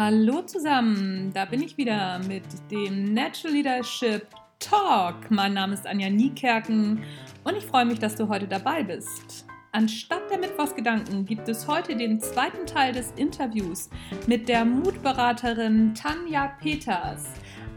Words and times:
Hallo 0.00 0.42
zusammen, 0.42 1.32
da 1.34 1.44
bin 1.44 1.60
ich 1.60 1.76
wieder 1.76 2.20
mit 2.28 2.44
dem 2.70 3.14
Natural 3.14 3.52
Leadership 3.52 4.28
Talk. 4.60 5.28
Mein 5.28 5.54
Name 5.54 5.74
ist 5.74 5.88
Anja 5.88 6.08
Niekerken 6.08 7.02
und 7.42 7.56
ich 7.56 7.64
freue 7.66 7.84
mich, 7.84 7.98
dass 7.98 8.14
du 8.14 8.28
heute 8.28 8.46
dabei 8.46 8.84
bist. 8.84 9.44
Anstatt 9.72 10.30
der 10.30 10.38
Mittwochsgedanken 10.38 11.26
gibt 11.26 11.48
es 11.48 11.66
heute 11.66 11.96
den 11.96 12.20
zweiten 12.20 12.64
Teil 12.64 12.92
des 12.92 13.12
Interviews 13.16 13.90
mit 14.26 14.48
der 14.48 14.64
Mutberaterin 14.64 15.94
Tanja 15.94 16.46
Peters. 16.60 17.26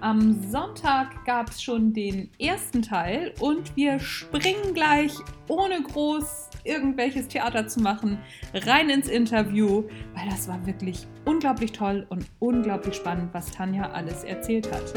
Am 0.01 0.41
Sonntag 0.49 1.25
gab 1.25 1.51
es 1.51 1.61
schon 1.61 1.93
den 1.93 2.31
ersten 2.39 2.81
Teil 2.81 3.35
und 3.39 3.75
wir 3.75 3.99
springen 3.99 4.73
gleich, 4.73 5.13
ohne 5.47 5.79
groß 5.79 6.49
irgendwelches 6.63 7.27
Theater 7.27 7.67
zu 7.67 7.81
machen, 7.81 8.17
rein 8.51 8.89
ins 8.89 9.07
Interview, 9.07 9.83
weil 10.15 10.27
das 10.27 10.47
war 10.47 10.65
wirklich 10.65 11.05
unglaublich 11.25 11.71
toll 11.71 12.07
und 12.09 12.25
unglaublich 12.39 12.95
spannend, 12.95 13.31
was 13.31 13.51
Tanja 13.51 13.91
alles 13.91 14.23
erzählt 14.23 14.71
hat. 14.71 14.91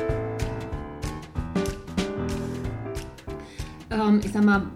Ähm, 3.91 4.21
ich 4.25 4.33
sag 4.33 4.43
mal, 4.43 4.71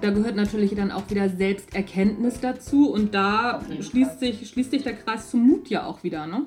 da 0.00 0.10
gehört 0.10 0.34
natürlich 0.34 0.74
dann 0.74 0.90
auch 0.90 1.08
wieder 1.10 1.28
Selbsterkenntnis 1.28 2.40
dazu 2.40 2.90
und 2.90 3.14
da 3.14 3.60
schließt 3.80 4.18
sich, 4.18 4.48
schließt 4.48 4.72
sich 4.72 4.82
der 4.82 4.96
Kreis 4.96 5.30
zum 5.30 5.46
Mut 5.46 5.70
ja 5.70 5.86
auch 5.86 6.02
wieder, 6.02 6.26
ne? 6.26 6.46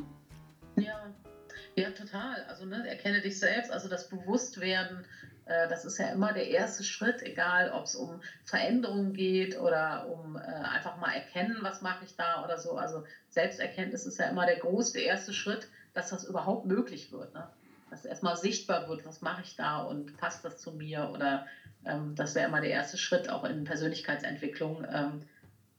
Ja, 1.75 1.89
total. 1.91 2.43
Also 2.49 2.65
ne, 2.65 2.87
erkenne 2.87 3.21
dich 3.21 3.39
selbst, 3.39 3.71
also 3.71 3.87
das 3.87 4.09
Bewusstwerden, 4.09 5.05
äh, 5.45 5.67
das 5.69 5.85
ist 5.85 5.97
ja 5.97 6.07
immer 6.09 6.33
der 6.33 6.49
erste 6.49 6.83
Schritt, 6.83 7.21
egal 7.21 7.71
ob 7.71 7.85
es 7.85 7.95
um 7.95 8.21
Veränderung 8.43 9.13
geht 9.13 9.57
oder 9.57 10.07
um 10.07 10.35
äh, 10.35 10.39
einfach 10.41 10.97
mal 10.97 11.13
erkennen, 11.13 11.59
was 11.61 11.81
mache 11.81 12.03
ich 12.03 12.15
da 12.15 12.43
oder 12.43 12.57
so. 12.57 12.75
Also 12.75 13.05
Selbsterkenntnis 13.29 14.05
ist 14.05 14.19
ja 14.19 14.27
immer 14.27 14.45
der 14.45 14.57
größte 14.57 14.99
erste 14.99 15.33
Schritt, 15.33 15.69
dass 15.93 16.09
das 16.09 16.25
überhaupt 16.25 16.65
möglich 16.65 17.11
wird. 17.11 17.33
Ne? 17.33 17.49
Dass 17.89 18.05
erstmal 18.05 18.35
sichtbar 18.35 18.87
wird, 18.89 19.05
was 19.05 19.21
mache 19.21 19.41
ich 19.41 19.55
da 19.55 19.79
und 19.79 20.17
passt 20.17 20.43
das 20.43 20.57
zu 20.57 20.73
mir 20.73 21.09
oder 21.13 21.45
ähm, 21.85 22.15
das 22.15 22.35
wäre 22.35 22.47
immer 22.47 22.61
der 22.61 22.71
erste 22.71 22.97
Schritt 22.97 23.29
auch 23.29 23.45
in 23.45 23.63
Persönlichkeitsentwicklung. 23.63 24.85
Ähm, 24.91 25.25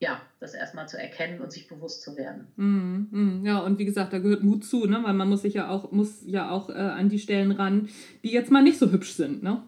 ja, 0.03 0.21
das 0.41 0.55
erstmal 0.55 0.89
zu 0.89 0.99
erkennen 0.99 1.41
und 1.41 1.53
sich 1.53 1.69
bewusst 1.69 2.03
zu 2.03 2.17
werden. 2.17 2.49
Mm, 2.57 3.07
mm, 3.13 3.47
ja, 3.47 3.61
und 3.61 3.79
wie 3.79 3.85
gesagt, 3.85 4.13
da 4.13 4.19
gehört 4.19 4.43
Mut 4.43 4.65
zu, 4.65 4.85
ne? 4.87 4.99
weil 5.05 5.13
man 5.13 5.29
muss 5.29 5.43
sich 5.43 5.55
ja 5.55 5.69
auch, 5.69 5.93
muss 5.93 6.25
ja 6.27 6.51
auch 6.51 6.71
äh, 6.71 6.73
an 6.73 7.09
die 7.09 7.21
Stellen 7.21 7.53
ran, 7.53 7.89
die 8.25 8.33
jetzt 8.33 8.51
mal 8.51 8.65
nicht 8.65 8.81
so 8.81 8.91
hübsch 8.91 9.13
sind. 9.13 9.45
Ne? 9.45 9.63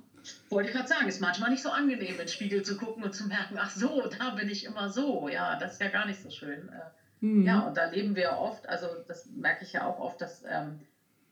Wollte 0.51 0.71
ich 0.71 0.75
gerade 0.75 0.89
sagen, 0.89 1.07
ist 1.07 1.21
manchmal 1.21 1.51
nicht 1.51 1.63
so 1.63 1.69
angenehm, 1.69 2.11
in 2.11 2.17
den 2.17 2.27
Spiegel 2.27 2.65
zu 2.65 2.77
gucken 2.77 3.05
und 3.05 3.15
zu 3.15 3.29
merken, 3.29 3.55
ach 3.61 3.71
so, 3.71 4.03
da 4.19 4.31
bin 4.31 4.49
ich 4.49 4.65
immer 4.65 4.89
so. 4.89 5.29
Ja, 5.29 5.57
das 5.57 5.75
ist 5.75 5.81
ja 5.81 5.89
gar 5.89 6.05
nicht 6.05 6.21
so 6.21 6.31
schön. 6.31 6.69
Äh, 6.69 7.25
mm. 7.25 7.47
Ja, 7.47 7.61
und 7.61 7.77
da 7.77 7.89
leben 7.91 8.17
wir 8.17 8.33
oft, 8.33 8.69
also 8.69 8.89
das 9.07 9.27
merke 9.37 9.65
ich 9.65 9.75
ja 9.75 9.87
auch 9.87 10.01
oft, 10.01 10.21
dass 10.21 10.43
ähm, 10.51 10.81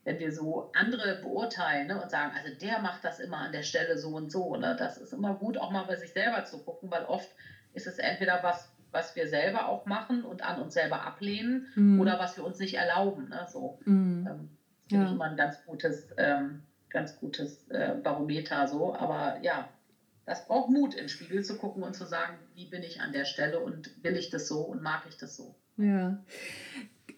wenn 0.05 0.21
wir 0.21 0.31
so 0.31 0.71
andere 0.77 1.17
beurteilen 1.17 1.89
ne, 1.89 2.01
und 2.01 2.09
sagen, 2.09 2.37
also 2.37 2.57
der 2.57 2.79
macht 2.79 3.03
das 3.03 3.19
immer 3.19 3.39
an 3.39 3.51
der 3.51 3.65
Stelle 3.65 3.99
so 3.99 4.11
und 4.11 4.31
so, 4.31 4.55
ne, 4.55 4.77
das 4.79 4.97
ist 4.97 5.13
immer 5.13 5.35
gut, 5.35 5.59
auch 5.59 5.73
mal 5.73 5.87
bei 5.87 5.97
sich 5.97 6.13
selber 6.13 6.45
zu 6.45 6.63
gucken, 6.63 6.89
weil 6.89 7.05
oft 7.07 7.29
ist 7.75 7.87
es 7.87 7.99
entweder 7.99 8.43
was, 8.43 8.72
was 8.93 9.17
wir 9.17 9.27
selber 9.27 9.69
auch 9.69 9.87
machen 9.87 10.23
und 10.23 10.43
an 10.43 10.61
uns 10.61 10.75
selber 10.75 11.03
ablehnen 11.03 11.67
mhm. 11.75 12.01
oder 12.01 12.19
was 12.19 12.37
wir 12.37 12.45
uns 12.45 12.59
nicht 12.59 12.75
erlauben. 12.75 13.31
Ne? 13.31 13.47
So, 13.51 13.79
mhm. 13.85 14.27
ähm, 14.31 14.49
das 14.89 14.99
ja. 14.99 15.07
ich 15.07 15.13
immer 15.13 15.25
ein 15.25 15.37
ganz 15.37 15.65
gutes, 15.65 16.09
ähm, 16.19 16.63
ganz 16.91 17.19
gutes 17.19 17.69
äh, 17.71 17.95
Barometer 18.03 18.69
so. 18.69 18.95
Aber 18.95 19.39
ja, 19.43 19.69
das 20.27 20.47
braucht 20.47 20.71
Mut, 20.71 20.95
in 20.95 21.01
den 21.01 21.09
Spiegel 21.09 21.43
zu 21.43 21.57
gucken 21.57 21.83
und 21.83 21.95
zu 21.95 22.07
sagen, 22.07 22.37
wie 22.55 22.67
bin 22.67 22.83
ich 22.83 23.01
an 23.01 23.13
der 23.13 23.25
Stelle 23.25 23.61
und 23.61 23.91
will 24.05 24.17
ich 24.17 24.31
das 24.31 24.47
so 24.47 24.61
und 24.61 24.83
mag 24.83 25.03
ich 25.09 25.17
das 25.17 25.37
so. 25.37 25.55
Ja. 25.79 26.23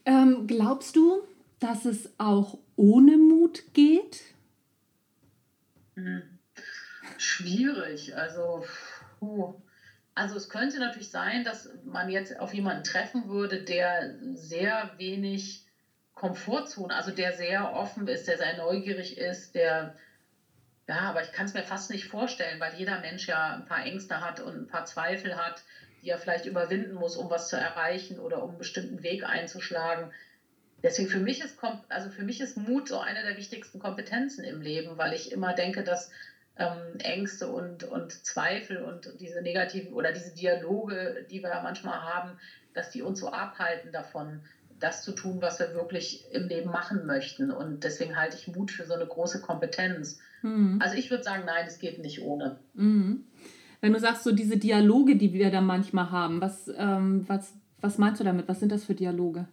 Ähm, 0.05 0.47
glaubst 0.47 0.97
du, 0.97 1.23
dass 1.59 1.85
es 1.85 2.09
auch 2.19 2.59
ohne 2.77 3.17
Mut 3.17 3.65
geht? 3.73 4.21
Hm. 5.95 6.23
Schwierig. 7.19 8.17
Also, 8.17 8.65
puh. 9.19 9.55
Also 10.15 10.37
es 10.37 10.49
könnte 10.49 10.79
natürlich 10.79 11.11
sein, 11.11 11.43
dass 11.43 11.69
man 11.85 12.09
jetzt 12.09 12.39
auf 12.39 12.55
jemanden 12.55 12.85
treffen 12.85 13.29
würde, 13.29 13.59
der 13.63 14.15
sehr 14.35 14.93
wenig 14.97 15.65
Komfortzone, 16.15 16.95
also 16.95 17.11
der 17.11 17.33
sehr 17.33 17.73
offen 17.73 18.07
ist, 18.07 18.29
der 18.29 18.39
sehr 18.39 18.57
neugierig 18.57 19.19
ist, 19.19 19.57
der, 19.57 19.97
ja, 20.87 21.01
aber 21.01 21.23
ich 21.23 21.33
kann 21.33 21.47
es 21.47 21.55
mir 21.55 21.65
fast 21.65 21.91
nicht 21.91 22.07
vorstellen, 22.07 22.61
weil 22.61 22.75
jeder 22.75 22.99
Mensch 22.99 23.27
ja 23.27 23.55
ein 23.55 23.65
paar 23.65 23.85
Ängste 23.85 24.21
hat 24.21 24.39
und 24.39 24.55
ein 24.55 24.67
paar 24.69 24.85
Zweifel 24.85 25.37
hat, 25.37 25.65
die 26.03 26.11
er 26.11 26.19
vielleicht 26.19 26.47
überwinden 26.47 26.95
muss, 26.95 27.17
um 27.17 27.31
was 27.31 27.49
zu 27.49 27.57
erreichen 27.57 28.21
oder 28.21 28.43
um 28.43 28.51
einen 28.51 28.59
bestimmten 28.59 29.03
Weg 29.03 29.25
einzuschlagen. 29.25 30.13
Deswegen 30.85 31.09
für 31.09 31.19
mich 31.19 31.41
ist, 31.41 31.59
also 31.89 32.11
für 32.11 32.23
mich 32.23 32.41
ist 32.41 32.57
Mut 32.57 32.89
so 32.89 32.99
eine 32.99 33.23
der 33.23 33.37
wichtigsten 33.37 33.79
Kompetenzen 33.81 34.45
im 34.45 34.61
Leben, 34.61 34.99
weil 34.99 35.15
ich 35.15 35.33
immer 35.33 35.55
denke, 35.55 35.83
dass 35.83 36.11
ähm, 36.57 36.99
Ängste 36.99 37.49
und, 37.49 37.85
und 37.85 38.13
Zweifel 38.13 38.79
und 38.79 39.13
diese 39.21 39.43
negativen 39.43 39.93
oder 39.93 40.13
diese 40.13 40.35
Dialoge, 40.35 41.27
die 41.31 41.43
wir 41.43 41.51
ja 41.51 41.63
manchmal 41.63 42.01
haben, 42.01 42.39
dass 42.75 42.91
die 42.91 43.03
uns 43.03 43.21
so 43.21 43.31
abhalten 43.31 43.93
davon, 43.93 44.41
das 44.81 45.03
zu 45.03 45.13
tun, 45.13 45.41
was 45.41 45.59
wir 45.59 45.75
wirklich 45.75 46.25
im 46.33 46.49
Leben 46.49 46.71
machen 46.71 47.07
möchten. 47.07 47.51
Und 47.51 47.85
deswegen 47.85 48.17
halte 48.17 48.37
ich 48.37 48.49
Mut 48.49 48.71
für 48.71 48.87
so 48.87 48.95
eine 48.95 49.07
große 49.07 49.41
Kompetenz. 49.41 50.19
Mhm. 50.43 50.79
Also 50.83 50.97
ich 50.97 51.11
würde 51.11 51.23
sagen, 51.23 51.45
nein, 51.47 51.65
es 51.67 51.79
geht 51.79 52.01
nicht 52.01 52.23
ohne. 52.23 52.59
Mhm. 52.75 53.25
Wenn 53.81 53.93
du 53.93 54.01
sagst, 54.01 54.25
so 54.25 54.33
diese 54.33 54.57
Dialoge, 54.57 55.17
die 55.17 55.33
wir 55.33 55.51
da 55.51 55.61
manchmal 55.61 56.11
haben, 56.11 56.41
was, 56.41 56.71
ähm, 56.77 57.25
was, 57.29 57.55
was 57.81 57.99
meinst 57.99 58.21
du 58.21 58.25
damit? 58.25 58.49
Was 58.49 58.61
sind 58.61 58.73
das 58.73 58.85
für 58.85 58.95
Dialoge? 58.95 59.47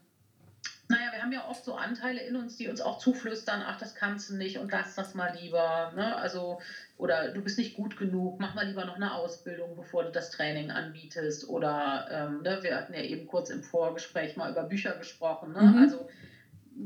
Wir 1.22 1.26
haben 1.26 1.34
ja 1.34 1.48
oft 1.48 1.64
so 1.64 1.76
Anteile 1.76 2.20
in 2.22 2.36
uns, 2.36 2.58
die 2.58 2.68
uns 2.68 2.82
auch 2.82 2.98
zuflüstern, 2.98 3.62
ach, 3.64 3.78
das 3.78 3.94
kannst 3.94 4.32
du 4.32 4.38
nicht 4.38 4.58
und 4.58 4.72
lass 4.72 4.96
das 4.96 5.14
mal 5.14 5.38
lieber. 5.40 5.92
Ne? 5.96 6.16
Also, 6.16 6.60
oder 6.98 7.28
du 7.28 7.44
bist 7.44 7.60
nicht 7.60 7.76
gut 7.76 7.96
genug, 7.96 8.40
mach 8.40 8.56
mal 8.56 8.66
lieber 8.66 8.86
noch 8.86 8.96
eine 8.96 9.14
Ausbildung, 9.14 9.76
bevor 9.76 10.04
du 10.04 10.10
das 10.10 10.32
Training 10.32 10.72
anbietest. 10.72 11.48
Oder 11.48 12.08
ähm, 12.10 12.42
ne, 12.42 12.64
wir 12.64 12.76
hatten 12.76 12.96
ja 12.96 13.02
eben 13.02 13.28
kurz 13.28 13.52
im 13.52 13.62
Vorgespräch 13.62 14.36
mal 14.36 14.50
über 14.50 14.64
Bücher 14.64 14.96
gesprochen. 14.96 15.54
Ne? 15.54 15.62
Mhm. 15.62 15.84
Also 15.84 16.10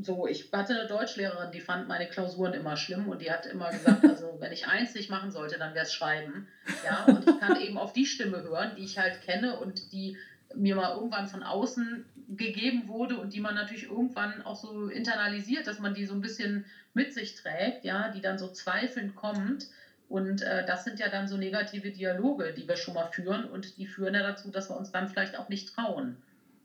so, 0.01 0.27
ich 0.27 0.51
hatte 0.51 0.77
eine 0.77 0.87
Deutschlehrerin, 0.89 1.53
die 1.53 1.61
fand 1.61 1.87
meine 1.87 2.09
Klausuren 2.09 2.51
immer 2.51 2.75
schlimm 2.75 3.07
und 3.07 3.21
die 3.21 3.31
hat 3.31 3.45
immer 3.45 3.71
gesagt, 3.71 4.03
also 4.09 4.35
wenn 4.39 4.51
ich 4.51 4.67
eins 4.67 4.93
nicht 4.95 5.09
machen 5.09 5.31
sollte, 5.31 5.57
dann 5.57 5.73
wäre 5.75 5.85
es 5.85 5.93
Schreiben. 5.93 6.45
Ja, 6.83 7.05
und 7.05 7.25
ich 7.25 7.39
kann 7.39 7.61
eben 7.61 7.77
auf 7.77 7.93
die 7.93 8.05
Stimme 8.05 8.43
hören, 8.43 8.71
die 8.75 8.83
ich 8.83 8.97
halt 8.97 9.21
kenne 9.21 9.57
und 9.59 9.93
die 9.93 10.17
mir 10.53 10.75
mal 10.75 10.93
irgendwann 10.93 11.27
von 11.27 11.41
außen 11.41 12.05
gegeben 12.29 12.87
wurde 12.87 13.17
und 13.17 13.33
die 13.33 13.39
man 13.39 13.55
natürlich 13.55 13.83
irgendwann 13.83 14.41
auch 14.41 14.55
so 14.55 14.87
internalisiert, 14.87 15.67
dass 15.67 15.79
man 15.79 15.93
die 15.93 16.05
so 16.05 16.13
ein 16.13 16.21
bisschen 16.21 16.65
mit 16.93 17.13
sich 17.13 17.33
trägt, 17.35 17.83
ja, 17.83 18.09
die 18.09 18.21
dann 18.21 18.37
so 18.37 18.49
zweifelnd 18.49 19.15
kommt. 19.15 19.67
Und 20.07 20.41
äh, 20.41 20.63
das 20.65 20.83
sind 20.83 20.99
ja 20.99 21.09
dann 21.09 21.27
so 21.27 21.37
negative 21.37 21.91
Dialoge, 21.91 22.53
die 22.53 22.67
wir 22.67 22.77
schon 22.77 22.93
mal 22.93 23.05
führen 23.05 23.45
und 23.45 23.77
die 23.77 23.87
führen 23.87 24.13
ja 24.13 24.21
dazu, 24.21 24.51
dass 24.51 24.69
wir 24.69 24.75
uns 24.75 24.91
dann 24.91 25.07
vielleicht 25.07 25.37
auch 25.37 25.49
nicht 25.49 25.73
trauen. 25.73 26.15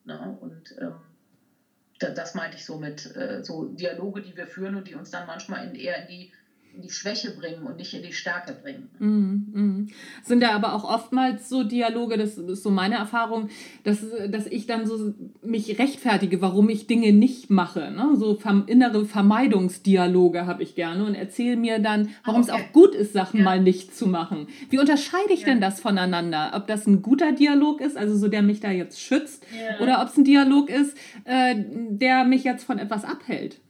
Ne? 0.05 0.37
Und 0.41 0.75
ähm, 0.79 1.15
das 1.99 2.35
meinte 2.35 2.57
ich 2.57 2.65
so 2.65 2.79
mit 2.79 3.15
äh, 3.17 3.43
so 3.43 3.65
Dialoge, 3.65 4.23
die 4.23 4.37
wir 4.37 4.47
führen 4.47 4.75
und 4.75 4.89
die 4.89 4.95
uns 4.95 5.11
dann 5.11 5.27
manchmal 5.27 5.65
in, 5.65 5.75
eher 5.75 5.99
in 5.99 6.07
die 6.07 6.31
in 6.75 6.83
die 6.83 6.91
Schwäche 6.91 7.33
bringen 7.33 7.65
und 7.65 7.77
nicht 7.77 7.95
in 7.95 8.03
die 8.03 8.13
Stärke 8.13 8.53
bringen. 8.53 8.91
Mm, 8.99 9.61
mm. 9.61 9.89
Sind 10.23 10.43
da 10.43 10.53
aber 10.53 10.75
auch 10.75 10.85
oftmals 10.85 11.49
so 11.49 11.65
Dialoge, 11.65 12.17
das 12.17 12.39
ist 12.39 12.63
so 12.63 12.71
meine 12.71 12.97
Erfahrung, 12.97 13.49
dass, 13.85 14.05
dass 14.29 14.47
ich 14.47 14.67
dann 14.67 14.87
so 14.87 15.15
mich 15.43 15.79
rechtfertige, 15.79 16.41
warum 16.41 16.69
ich 16.69 16.87
Dinge 16.87 17.13
nicht 17.13 17.51
mache. 17.51 17.91
Ne? 17.91 18.17
So 18.17 18.39
innere 18.67 19.05
Vermeidungsdialoge 19.05 20.47
habe 20.47 20.63
ich 20.63 20.75
gerne 20.75 21.05
und 21.05 21.15
erzähle 21.15 21.57
mir 21.57 21.79
dann, 21.79 22.11
warum 22.25 22.43
okay. 22.43 22.51
es 22.51 22.55
auch 22.55 22.73
gut 22.73 22.95
ist, 22.95 23.13
Sachen 23.13 23.39
ja. 23.39 23.45
mal 23.45 23.61
nicht 23.61 23.95
zu 23.95 24.07
machen. 24.07 24.47
Wie 24.69 24.79
unterscheide 24.79 25.33
ich 25.33 25.41
ja. 25.41 25.47
denn 25.47 25.61
das 25.61 25.81
voneinander? 25.81 26.53
Ob 26.55 26.67
das 26.67 26.87
ein 26.87 27.03
guter 27.03 27.33
Dialog 27.33 27.81
ist, 27.81 27.97
also 27.97 28.17
so 28.17 28.29
der 28.29 28.43
mich 28.43 28.61
da 28.61 28.71
jetzt 28.71 29.01
schützt, 29.01 29.45
ja. 29.53 29.83
oder 29.83 30.01
ob 30.03 30.09
es 30.09 30.17
ein 30.17 30.25
Dialog 30.25 30.71
ist, 30.71 30.97
äh, 31.25 31.55
der 31.57 32.25
mich 32.25 32.45
jetzt 32.45 32.65
von 32.65 32.79
etwas 32.79 33.05
abhält? 33.05 33.61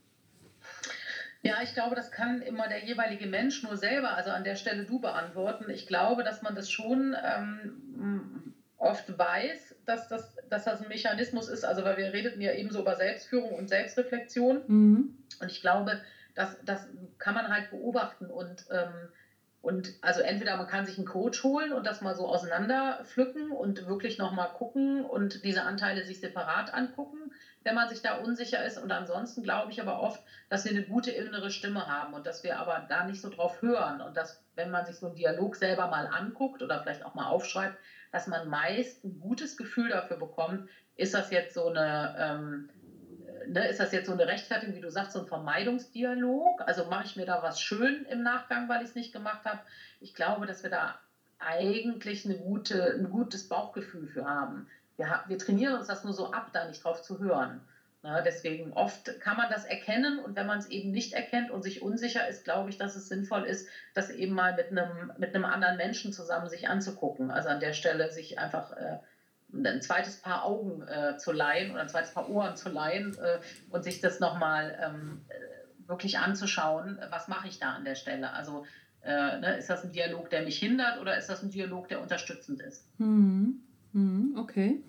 Ja, 1.43 1.63
ich 1.63 1.73
glaube, 1.73 1.97
das 1.97 2.11
kann 2.11 2.43
immer 2.43 2.69
der 2.69 2.85
jeweilige 2.85 3.27
Mensch 3.27 3.63
nur 3.63 3.77
selber, 3.77 4.15
also 4.15 4.31
an 4.31 4.45
der 4.45 4.57
Stelle 4.57 4.85
du 4.85 4.99
beantworten. 4.99 5.71
Ich 5.71 5.87
glaube, 5.87 6.23
dass 6.23 6.43
man 6.43 6.55
das 6.55 6.71
schon 6.71 7.17
ähm, 7.25 8.55
oft 8.77 9.19
weiß, 9.19 9.77
dass 9.87 10.09
das, 10.09 10.37
dass 10.49 10.65
das 10.65 10.83
ein 10.83 10.89
Mechanismus 10.89 11.49
ist. 11.49 11.65
Also, 11.65 11.85
weil 11.85 11.97
wir 11.97 12.13
redeten 12.13 12.41
ja 12.41 12.53
eben 12.53 12.71
so 12.71 12.81
über 12.81 12.95
Selbstführung 12.95 13.53
und 13.53 13.69
Selbstreflexion. 13.69 14.63
Mhm. 14.67 15.15
Und 15.41 15.51
ich 15.51 15.63
glaube, 15.63 16.03
das, 16.35 16.59
das 16.65 16.89
kann 17.19 17.35
man 17.35 17.49
halt 17.49 17.71
beobachten 17.71 18.27
und 18.27 18.67
ähm, 18.71 19.09
und 19.63 19.93
also 20.01 20.21
entweder 20.21 20.57
man 20.57 20.67
kann 20.67 20.87
sich 20.87 20.97
einen 20.97 21.07
Coach 21.07 21.43
holen 21.43 21.73
und 21.73 21.87
das 21.87 22.01
mal 22.01 22.15
so 22.15 22.27
auseinander 22.27 23.01
pflücken 23.05 23.51
und 23.51 23.87
wirklich 23.87 24.17
nochmal 24.17 24.49
gucken 24.49 25.05
und 25.05 25.45
diese 25.45 25.65
Anteile 25.65 26.03
sich 26.03 26.19
separat 26.19 26.73
angucken 26.73 27.31
wenn 27.62 27.75
man 27.75 27.89
sich 27.89 28.03
da 28.03 28.17
unsicher 28.17 28.65
ist. 28.65 28.79
Und 28.79 28.91
ansonsten 28.91 29.43
glaube 29.43 29.71
ich 29.71 29.81
aber 29.81 30.01
oft, 30.01 30.23
dass 30.49 30.65
wir 30.65 30.73
eine 30.73 30.85
gute 30.85 31.11
innere 31.11 31.51
Stimme 31.51 31.87
haben 31.87 32.15
und 32.15 32.27
dass 32.27 32.43
wir 32.43 32.59
aber 32.59 32.87
da 32.89 33.05
nicht 33.05 33.21
so 33.21 33.29
drauf 33.29 33.61
hören 33.62 34.01
und 34.01 34.17
dass, 34.17 34.43
wenn 34.55 34.71
man 34.71 34.87
sich 34.87 34.97
so 34.97 35.07
einen 35.07 35.15
Dialog 35.17 35.57
selber 35.57 35.89
mal 35.89 36.07
anguckt 36.07 36.62
oder 36.62 36.81
vielleicht 36.81 37.05
auch 37.05 37.15
mal 37.15 37.27
aufschreibt, 37.27 37.77
dass 38.12 38.27
man 38.27 38.49
meist 38.49 39.05
ein 39.05 39.21
gutes 39.21 39.57
Gefühl 39.57 39.91
dafür 39.91 40.17
bekommt, 40.17 40.69
ist 40.97 41.15
das 41.15 41.31
jetzt 41.31 41.55
so 41.55 41.69
eine, 41.69 42.15
ähm, 42.19 42.69
ne, 43.47 43.69
ist 43.69 43.81
das 43.81 43.93
jetzt 43.93 44.07
so 44.07 44.12
eine 44.12 44.27
Rechtfertigung, 44.27 44.75
wie 44.75 44.81
du 44.81 44.91
sagst, 44.91 45.12
so 45.12 45.21
ein 45.21 45.27
Vermeidungsdialog? 45.27 46.62
Also 46.67 46.87
mache 46.87 47.05
ich 47.05 47.17
mir 47.17 47.27
da 47.27 47.43
was 47.43 47.61
schön 47.61 48.05
im 48.07 48.23
Nachgang, 48.23 48.69
weil 48.69 48.83
ich 48.83 48.91
es 48.91 48.95
nicht 48.95 49.12
gemacht 49.12 49.45
habe? 49.45 49.61
Ich 50.01 50.15
glaube, 50.15 50.47
dass 50.47 50.62
wir 50.62 50.71
da 50.71 50.99
eigentlich 51.39 52.25
eine 52.25 52.37
gute, 52.37 52.95
ein 52.99 53.11
gutes 53.11 53.49
Bauchgefühl 53.49 54.09
für 54.09 54.27
haben. 54.27 54.69
Wir, 55.00 55.25
wir 55.26 55.38
trainieren 55.38 55.75
uns 55.75 55.87
das 55.87 56.05
nur 56.05 56.12
so 56.12 56.31
ab, 56.31 56.50
da 56.52 56.69
nicht 56.69 56.85
drauf 56.85 57.00
zu 57.00 57.19
hören. 57.19 57.62
Na, 58.02 58.20
deswegen 58.23 58.73
oft 58.73 59.20
kann 59.20 59.37
man 59.37 59.50
das 59.50 59.64
erkennen 59.64 60.20
und 60.20 60.37
wenn 60.37 60.47
man 60.47 60.58
es 60.58 60.69
eben 60.69 60.91
nicht 60.91 61.12
erkennt 61.12 61.50
und 61.50 61.62
sich 61.62 61.82
unsicher 61.82 62.26
ist, 62.29 62.44
glaube 62.44 62.70
ich, 62.70 62.79
dass 62.79 62.97
es 62.97 63.08
sinnvoll 63.08 63.44
ist, 63.44 63.69
das 63.94 64.11
eben 64.11 64.35
mal 64.35 64.55
mit 64.55 64.70
einem, 64.70 65.12
mit 65.19 65.35
einem 65.35 65.44
anderen 65.44 65.76
Menschen 65.76 66.12
zusammen 66.12 66.49
sich 66.49 66.69
anzugucken. 66.69 67.31
Also 67.31 67.49
an 67.49 67.61
der 67.61 67.75
Stelle 67.75 68.11
sich 68.11 68.38
einfach 68.38 68.73
äh, 68.73 68.99
ein 69.52 69.82
zweites 69.82 70.20
Paar 70.20 70.44
Augen 70.44 70.82
äh, 70.82 71.17
zu 71.19 71.32
leihen 71.32 71.73
oder 71.73 71.82
ein 71.82 71.88
zweites 71.88 72.12
Paar 72.12 72.31
Ohren 72.31 72.56
zu 72.56 72.70
leihen 72.70 73.17
äh, 73.19 73.38
und 73.70 73.85
sich 73.85 74.00
das 74.00 74.20
nochmal 74.20 74.79
ähm, 74.82 75.25
äh, 75.29 75.88
wirklich 75.88 76.19
anzuschauen, 76.19 76.99
was 77.11 77.29
mache 77.29 77.49
ich 77.49 77.58
da 77.58 77.73
an 77.73 77.85
der 77.85 77.97
Stelle. 77.97 78.32
Also 78.32 78.64
äh, 79.02 79.38
ne, 79.38 79.56
ist 79.58 79.69
das 79.69 79.85
ein 79.85 79.93
Dialog, 79.93 80.31
der 80.31 80.43
mich 80.43 80.58
hindert 80.58 81.00
oder 81.00 81.19
ist 81.19 81.29
das 81.29 81.43
ein 81.43 81.50
Dialog, 81.50 81.88
der 81.88 82.00
unterstützend 82.00 82.61
ist? 82.61 82.87
Hm. 82.97 83.62
Hm, 83.93 84.35
okay. 84.37 84.83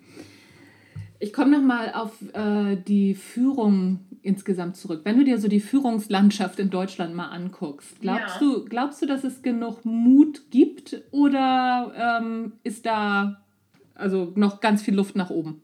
Ich 1.18 1.32
komme 1.32 1.56
nochmal 1.56 1.92
auf 1.94 2.20
äh, 2.34 2.76
die 2.76 3.14
Führung 3.14 4.00
insgesamt 4.22 4.76
zurück. 4.76 5.02
Wenn 5.04 5.18
du 5.18 5.24
dir 5.24 5.38
so 5.38 5.48
die 5.48 5.60
Führungslandschaft 5.60 6.58
in 6.58 6.70
Deutschland 6.70 7.14
mal 7.14 7.28
anguckst, 7.28 8.00
glaubst, 8.00 8.36
ja. 8.36 8.40
du, 8.40 8.64
glaubst 8.64 9.02
du, 9.02 9.06
dass 9.06 9.24
es 9.24 9.42
genug 9.42 9.84
Mut 9.84 10.50
gibt 10.50 11.02
oder 11.10 12.20
ähm, 12.20 12.52
ist 12.62 12.86
da 12.86 13.42
also 13.94 14.32
noch 14.36 14.60
ganz 14.60 14.82
viel 14.82 14.94
Luft 14.94 15.16
nach 15.16 15.30
oben? 15.30 15.62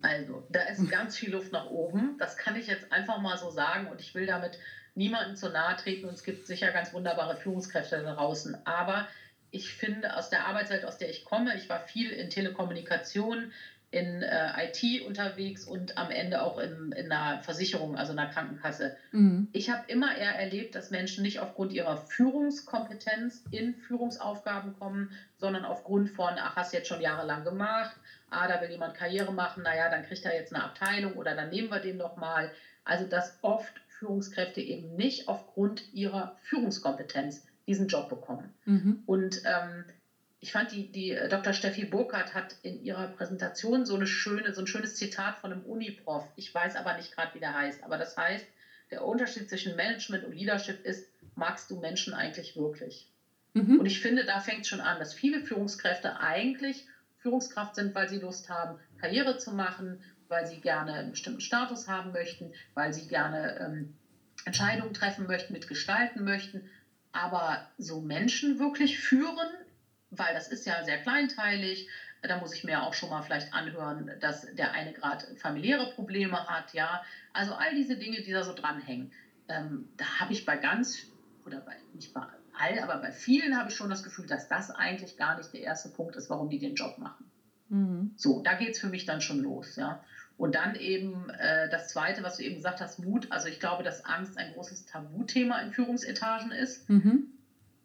Also, 0.00 0.44
da 0.50 0.62
ist 0.62 0.88
ganz 0.90 1.16
viel 1.16 1.32
Luft 1.32 1.52
nach 1.52 1.70
oben. 1.70 2.16
Das 2.18 2.36
kann 2.36 2.54
ich 2.54 2.68
jetzt 2.68 2.92
einfach 2.92 3.20
mal 3.20 3.36
so 3.36 3.50
sagen 3.50 3.88
und 3.88 4.00
ich 4.00 4.14
will 4.14 4.26
damit 4.26 4.58
niemandem 4.94 5.36
zu 5.36 5.50
nahe 5.50 5.76
treten 5.76 6.06
und 6.08 6.14
es 6.14 6.22
gibt 6.22 6.46
sicher 6.46 6.70
ganz 6.72 6.92
wunderbare 6.92 7.36
Führungskräfte 7.36 8.02
da 8.02 8.14
draußen. 8.14 8.56
Aber 8.64 9.08
ich 9.50 9.72
finde 9.72 10.16
aus 10.16 10.30
der 10.30 10.46
Arbeitswelt, 10.46 10.84
aus 10.84 10.98
der 10.98 11.10
ich 11.10 11.24
komme, 11.24 11.56
ich 11.56 11.68
war 11.68 11.80
viel 11.80 12.10
in 12.10 12.30
Telekommunikation, 12.30 13.52
in 13.90 14.22
äh, 14.22 14.66
IT 14.66 15.06
unterwegs 15.06 15.64
und 15.64 15.96
am 15.96 16.10
Ende 16.10 16.42
auch 16.42 16.58
in, 16.58 16.92
in 16.92 17.10
einer 17.10 17.42
Versicherung, 17.42 17.96
also 17.96 18.12
einer 18.12 18.26
Krankenkasse. 18.26 18.96
Mhm. 19.12 19.48
Ich 19.52 19.70
habe 19.70 19.90
immer 19.90 20.14
eher 20.14 20.38
erlebt, 20.38 20.74
dass 20.74 20.90
Menschen 20.90 21.22
nicht 21.22 21.38
aufgrund 21.38 21.72
ihrer 21.72 21.96
Führungskompetenz 21.96 23.44
in 23.50 23.74
Führungsaufgaben 23.74 24.74
kommen, 24.78 25.10
sondern 25.38 25.64
aufgrund 25.64 26.10
von, 26.10 26.34
ach, 26.36 26.56
hast 26.56 26.72
du 26.72 26.76
jetzt 26.76 26.88
schon 26.88 27.00
jahrelang 27.00 27.44
gemacht, 27.44 27.96
ah, 28.28 28.46
da 28.46 28.60
will 28.60 28.70
jemand 28.70 28.94
Karriere 28.94 29.32
machen, 29.32 29.62
naja, 29.62 29.88
dann 29.88 30.04
kriegt 30.04 30.24
er 30.26 30.34
jetzt 30.34 30.54
eine 30.54 30.64
Abteilung 30.64 31.14
oder 31.14 31.34
dann 31.34 31.48
nehmen 31.48 31.70
wir 31.70 31.80
den 31.80 31.96
nochmal. 31.96 32.52
Also 32.84 33.06
dass 33.06 33.38
oft 33.40 33.72
Führungskräfte 33.88 34.60
eben 34.60 34.96
nicht 34.96 35.28
aufgrund 35.28 35.92
ihrer 35.94 36.36
Führungskompetenz 36.42 37.47
diesen 37.68 37.86
Job 37.86 38.08
bekommen. 38.08 38.50
Mhm. 38.64 39.02
Und 39.06 39.42
ähm, 39.44 39.84
ich 40.40 40.52
fand, 40.52 40.72
die, 40.72 40.90
die 40.90 41.12
äh, 41.12 41.28
Dr. 41.28 41.52
Steffi 41.52 41.84
Burkhardt 41.84 42.34
hat 42.34 42.56
in 42.62 42.82
ihrer 42.82 43.08
Präsentation 43.08 43.84
so, 43.84 43.94
eine 43.94 44.06
schöne, 44.06 44.52
so 44.52 44.60
ein 44.60 44.66
schönes 44.66 44.96
Zitat 44.96 45.38
von 45.38 45.52
einem 45.52 45.62
Uniprof. 45.62 46.24
Ich 46.34 46.52
weiß 46.52 46.76
aber 46.76 46.94
nicht 46.94 47.14
gerade, 47.14 47.34
wie 47.34 47.40
der 47.40 47.54
heißt. 47.54 47.84
Aber 47.84 47.96
das 47.96 48.16
heißt, 48.16 48.46
der 48.90 49.04
Unterschied 49.04 49.48
zwischen 49.48 49.76
Management 49.76 50.24
und 50.24 50.32
Leadership 50.32 50.84
ist, 50.84 51.06
magst 51.34 51.70
du 51.70 51.78
Menschen 51.78 52.14
eigentlich 52.14 52.56
wirklich? 52.56 53.06
Mhm. 53.54 53.78
Und 53.78 53.86
ich 53.86 54.00
finde, 54.00 54.24
da 54.24 54.40
fängt 54.40 54.62
es 54.62 54.68
schon 54.68 54.80
an, 54.80 54.98
dass 54.98 55.12
viele 55.12 55.40
Führungskräfte 55.40 56.20
eigentlich 56.20 56.86
Führungskraft 57.18 57.74
sind, 57.74 57.94
weil 57.94 58.08
sie 58.08 58.18
Lust 58.18 58.48
haben, 58.48 58.76
Karriere 58.98 59.36
zu 59.36 59.50
machen, 59.50 60.00
weil 60.28 60.46
sie 60.46 60.60
gerne 60.60 60.94
einen 60.94 61.10
bestimmten 61.10 61.40
Status 61.40 61.86
haben 61.86 62.12
möchten, 62.12 62.52
weil 62.74 62.92
sie 62.92 63.06
gerne 63.06 63.58
ähm, 63.60 63.88
Entscheidungen 64.44 64.94
treffen 64.94 65.26
möchten, 65.26 65.52
mitgestalten 65.52 66.24
möchten. 66.24 66.62
Aber 67.12 67.66
so 67.78 68.00
Menschen 68.00 68.58
wirklich 68.58 68.98
führen 68.98 69.48
weil 70.10 70.34
das 70.34 70.48
ist 70.48 70.66
ja 70.66 70.82
sehr 70.82 70.98
kleinteilig. 70.98 71.86
Da 72.22 72.38
muss 72.38 72.54
ich 72.54 72.64
mir 72.64 72.82
auch 72.82 72.94
schon 72.94 73.10
mal 73.10 73.22
vielleicht 73.22 73.52
anhören, 73.52 74.10
dass 74.20 74.42
der 74.54 74.72
eine 74.72 74.92
gerade 74.92 75.34
familiäre 75.36 75.90
Probleme 75.94 76.46
hat, 76.46 76.72
ja. 76.72 77.02
Also 77.32 77.52
all 77.54 77.74
diese 77.74 77.96
Dinge, 77.96 78.22
die 78.22 78.32
da 78.32 78.42
so 78.42 78.52
dranhängen. 78.52 79.10
Ähm, 79.48 79.88
da 79.96 80.20
habe 80.20 80.32
ich 80.32 80.44
bei 80.44 80.56
ganz, 80.56 81.06
oder 81.44 81.60
bei, 81.60 81.76
nicht 81.94 82.12
bei 82.12 82.22
all, 82.52 82.78
aber 82.80 82.96
bei 82.96 83.12
vielen 83.12 83.56
habe 83.56 83.68
ich 83.68 83.76
schon 83.76 83.88
das 83.88 84.02
Gefühl, 84.02 84.26
dass 84.26 84.48
das 84.48 84.70
eigentlich 84.70 85.16
gar 85.16 85.36
nicht 85.36 85.52
der 85.52 85.60
erste 85.60 85.90
Punkt 85.90 86.16
ist, 86.16 86.28
warum 86.28 86.48
die 86.48 86.58
den 86.58 86.74
Job 86.74 86.98
machen. 86.98 87.30
Mhm. 87.68 88.12
So, 88.16 88.40
da 88.40 88.54
geht 88.54 88.70
es 88.70 88.78
für 88.78 88.88
mich 88.88 89.04
dann 89.04 89.20
schon 89.20 89.38
los, 89.38 89.76
ja. 89.76 90.02
Und 90.38 90.54
dann 90.54 90.74
eben 90.76 91.28
äh, 91.30 91.68
das 91.68 91.88
Zweite, 91.88 92.22
was 92.22 92.36
du 92.36 92.44
eben 92.44 92.54
gesagt 92.54 92.80
hast, 92.80 92.98
Mut. 92.98 93.26
Also 93.30 93.48
ich 93.48 93.58
glaube, 93.58 93.82
dass 93.82 94.04
Angst 94.04 94.38
ein 94.38 94.52
großes 94.52 94.86
Tabuthema 94.86 95.58
in 95.58 95.72
Führungsetagen 95.72 96.52
ist. 96.52 96.88
Mhm 96.88 97.28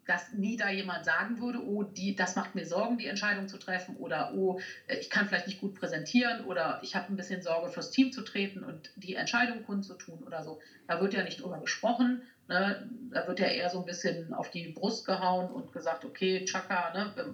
dass 0.06 0.34
nie 0.34 0.58
da 0.58 0.70
jemand 0.70 1.06
sagen 1.06 1.40
würde, 1.40 1.64
oh, 1.64 1.84
die, 1.84 2.16
das 2.16 2.36
macht 2.36 2.56
mir 2.56 2.66
Sorgen, 2.66 2.98
die 2.98 3.08
Entscheidung 3.08 3.48
zu 3.48 3.58
treffen 3.58 3.96
oder 3.96 4.32
oh, 4.34 4.60
äh, 4.88 4.98
ich 4.98 5.10
kann 5.10 5.28
vielleicht 5.28 5.48
nicht 5.48 5.60
gut 5.60 5.74
präsentieren 5.74 6.42
oder 6.42 6.80
ich 6.82 6.96
habe 6.96 7.12
ein 7.12 7.16
bisschen 7.16 7.42
Sorge 7.42 7.70
fürs 7.70 7.90
Team 7.90 8.12
zu 8.12 8.22
treten 8.22 8.64
und 8.64 8.92
die 8.96 9.16
Entscheidung 9.16 9.64
kundzutun 9.64 10.24
oder 10.24 10.44
so. 10.44 10.60
Da 10.88 11.00
wird 11.00 11.14
ja 11.14 11.24
nicht 11.24 11.42
drüber 11.42 11.60
gesprochen. 11.60 12.22
Ne? 12.48 12.86
Da 13.12 13.28
wird 13.28 13.40
ja 13.40 13.48
eher 13.48 13.70
so 13.70 13.80
ein 13.80 13.86
bisschen 13.86 14.34
auf 14.34 14.50
die 14.50 14.68
Brust 14.68 15.06
gehauen 15.06 15.50
und 15.50 15.72
gesagt, 15.72 16.04
okay, 16.04 16.44
Chaka, 16.46 16.92
ne, 16.92 17.34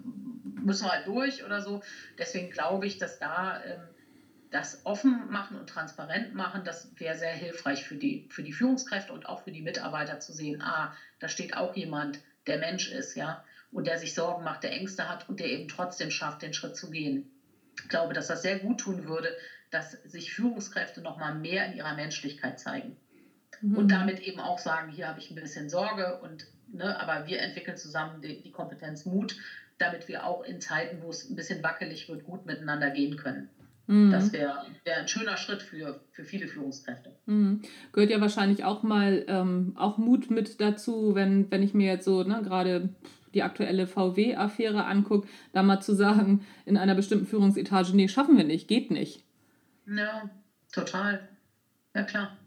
müssen 0.62 0.86
wir 0.86 0.92
halt 0.92 1.08
durch 1.08 1.44
oder 1.44 1.62
so. 1.62 1.82
Deswegen 2.18 2.50
glaube 2.50 2.86
ich, 2.86 2.98
dass 2.98 3.18
da 3.18 3.60
ähm, 3.64 3.90
das 4.52 4.84
offen 4.84 5.30
machen 5.30 5.58
und 5.58 5.68
transparent 5.68 6.34
machen, 6.34 6.64
das 6.64 6.90
wäre 6.96 7.16
sehr 7.16 7.34
hilfreich 7.34 7.86
für 7.86 7.96
die, 7.96 8.26
für 8.30 8.44
die 8.44 8.52
Führungskräfte 8.52 9.14
und 9.14 9.28
auch 9.28 9.44
für 9.44 9.52
die 9.52 9.62
Mitarbeiter 9.62 10.20
zu 10.20 10.34
sehen, 10.34 10.62
ah, 10.62 10.92
da 11.20 11.28
steht 11.28 11.56
auch 11.56 11.76
jemand, 11.76 12.20
der 12.48 12.58
Mensch 12.58 12.88
ist, 12.90 13.16
ja, 13.16 13.44
und 13.72 13.86
der 13.86 13.98
sich 13.98 14.14
Sorgen 14.14 14.44
macht, 14.44 14.64
der 14.64 14.72
Ängste 14.72 15.08
hat 15.08 15.30
und 15.30 15.40
der 15.40 15.48
eben 15.48 15.68
trotzdem 15.68 16.10
schafft, 16.10 16.42
den 16.42 16.54
Schritt 16.54 16.76
zu 16.76 16.90
gehen. 16.90 17.30
Ich 17.82 17.90
glaube, 17.90 18.14
dass 18.14 18.28
das 18.28 18.42
sehr 18.42 18.58
gut 18.58 18.80
tun 18.80 19.06
würde, 19.06 19.36
dass 19.70 19.92
sich 19.92 20.34
Führungskräfte 20.34 21.02
noch 21.02 21.18
mal 21.18 21.32
mehr 21.32 21.66
in 21.66 21.74
ihrer 21.74 21.94
Menschlichkeit 21.94 22.60
zeigen. 22.60 22.96
Mhm. 23.62 23.78
Und 23.78 23.92
damit 23.92 24.20
eben 24.20 24.40
auch 24.40 24.58
sagen, 24.58 24.90
hier 24.90 25.08
habe 25.08 25.20
ich 25.20 25.30
ein 25.30 25.36
bisschen 25.36 25.70
Sorge 25.70 26.18
und 26.18 26.48
ne, 26.68 27.00
aber 27.00 27.28
wir 27.28 27.40
entwickeln 27.40 27.78
zusammen 27.78 28.22
die, 28.22 28.42
die 28.42 28.52
Kompetenz 28.52 29.06
Mut, 29.06 29.36
damit 29.78 30.08
wir 30.08 30.24
auch 30.26 30.42
in 30.42 30.60
Zeiten, 30.60 31.02
wo 31.02 31.10
es 31.10 31.30
ein 31.30 31.36
bisschen 31.36 31.62
wackelig 31.64 32.10
wird, 32.10 32.24
gut 32.24 32.46
miteinander 32.46 32.90
gehen 32.90 33.16
können. 33.16 33.48
Mhm. 33.90 34.12
Das 34.12 34.32
wäre 34.32 34.68
wär 34.84 34.98
ein 34.98 35.08
schöner 35.08 35.36
Schritt 35.36 35.64
für, 35.64 36.00
für 36.12 36.24
viele 36.24 36.48
Führungskräfte. 36.48 37.12
Mhm. 37.26 37.64
Gehört 37.92 38.12
ja 38.12 38.22
wahrscheinlich 38.22 38.64
auch 38.64 38.84
mal 38.84 39.26
ähm, 39.28 39.74
auch 39.76 39.98
Mut 39.98 40.30
mit 40.30 40.62
dazu, 40.62 41.16
wenn, 41.16 41.50
wenn 41.50 41.64
ich 41.64 41.74
mir 41.74 41.88
jetzt 41.88 42.06
so 42.06 42.22
ne, 42.22 42.44
gerade 42.44 42.90
die 43.34 43.42
aktuelle 43.42 43.88
VW-Affäre 43.88 44.86
angucke, 44.86 45.28
da 45.54 45.64
mal 45.64 45.82
zu 45.82 45.96
sagen, 45.96 46.46
in 46.66 46.78
einer 46.78 46.94
bestimmten 46.94 47.26
Führungsetage, 47.26 47.96
nee, 47.96 48.08
schaffen 48.08 48.38
wir 48.38 48.44
nicht, 48.44 48.68
geht 48.68 48.92
nicht. 48.92 49.24
Ja, 49.88 50.30
total. 50.72 51.28
Ja, 51.96 52.04
klar. 52.04 52.38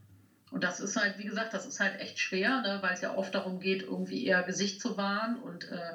Und 0.53 0.63
das 0.63 0.79
ist 0.79 0.97
halt, 0.97 1.19
wie 1.19 1.25
gesagt, 1.25 1.55
das 1.55 1.67
ist 1.67 1.81
halt 1.81 1.99
echt 1.99 2.21
schwer, 2.21 2.61
ne, 2.61 2.79
weil 2.83 2.95
es 2.95 3.01
ja 3.01 3.17
oft 3.17 3.35
darum 3.35 3.59
geht, 3.59 3.83
irgendwie 3.83 4.25
eher 4.25 4.45
Gesicht 4.45 4.81
zu 4.81 4.97
wahren 4.97 5.41
und 5.43 5.69
äh, 5.73 5.95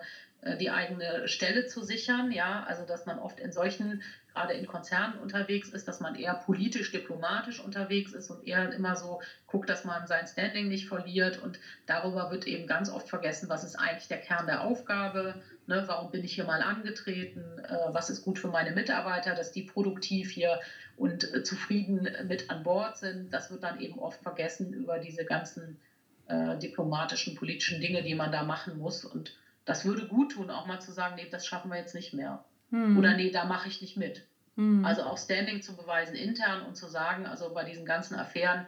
die 0.55 0.69
eigene 0.69 1.27
Stelle 1.27 1.65
zu 1.65 1.81
sichern. 1.81 2.31
Ja, 2.31 2.63
also 2.63 2.85
dass 2.85 3.05
man 3.05 3.19
oft 3.19 3.39
in 3.39 3.51
solchen 3.51 4.01
gerade 4.37 4.53
in 4.53 4.67
Konzernen 4.67 5.17
unterwegs 5.17 5.69
ist, 5.69 5.87
dass 5.87 5.99
man 5.99 6.13
eher 6.13 6.35
politisch, 6.35 6.91
diplomatisch 6.91 7.59
unterwegs 7.59 8.13
ist 8.13 8.29
und 8.29 8.45
eher 8.45 8.71
immer 8.71 8.95
so 8.95 9.19
guckt, 9.47 9.67
dass 9.67 9.83
man 9.83 10.05
sein 10.05 10.27
Standing 10.27 10.67
nicht 10.67 10.87
verliert. 10.87 11.41
Und 11.41 11.59
darüber 11.87 12.29
wird 12.29 12.45
eben 12.45 12.67
ganz 12.67 12.89
oft 12.91 13.09
vergessen, 13.09 13.49
was 13.49 13.63
ist 13.63 13.75
eigentlich 13.75 14.07
der 14.07 14.19
Kern 14.19 14.45
der 14.45 14.61
Aufgabe, 14.61 15.41
ne? 15.65 15.83
warum 15.87 16.11
bin 16.11 16.23
ich 16.23 16.35
hier 16.35 16.43
mal 16.43 16.61
angetreten, 16.61 17.43
äh, 17.67 17.75
was 17.87 18.11
ist 18.11 18.23
gut 18.23 18.37
für 18.37 18.49
meine 18.49 18.71
Mitarbeiter, 18.71 19.33
dass 19.33 19.51
die 19.51 19.63
produktiv 19.63 20.29
hier 20.29 20.59
und 20.97 21.33
äh, 21.33 21.41
zufrieden 21.41 22.07
mit 22.27 22.51
an 22.51 22.61
Bord 22.61 22.97
sind. 22.97 23.33
Das 23.33 23.49
wird 23.49 23.63
dann 23.63 23.79
eben 23.79 23.97
oft 23.97 24.21
vergessen 24.21 24.71
über 24.71 24.99
diese 24.99 25.25
ganzen 25.25 25.79
äh, 26.27 26.57
diplomatischen, 26.59 27.33
politischen 27.33 27.81
Dinge, 27.81 28.03
die 28.03 28.13
man 28.13 28.31
da 28.31 28.43
machen 28.43 28.77
muss. 28.77 29.03
Und 29.03 29.33
das 29.67 29.83
würde 29.83 30.07
gut 30.07 30.31
tun, 30.31 30.49
auch 30.49 30.65
mal 30.65 30.79
zu 30.79 30.91
sagen, 30.93 31.15
nee, 31.15 31.27
das 31.29 31.45
schaffen 31.45 31.69
wir 31.69 31.77
jetzt 31.77 31.93
nicht 31.93 32.13
mehr. 32.13 32.43
Hm. 32.71 32.97
Oder 32.97 33.15
nee, 33.15 33.29
da 33.29 33.43
mache 33.43 33.67
ich 33.67 33.81
nicht 33.81 33.97
mit. 33.97 34.25
Hm. 34.55 34.83
Also 34.83 35.03
auch 35.03 35.17
Standing 35.17 35.61
zu 35.61 35.75
beweisen 35.75 36.15
intern 36.15 36.65
und 36.65 36.75
zu 36.75 36.87
sagen, 36.87 37.27
also 37.27 37.53
bei 37.53 37.65
diesen 37.65 37.85
ganzen 37.85 38.15
Affären 38.15 38.65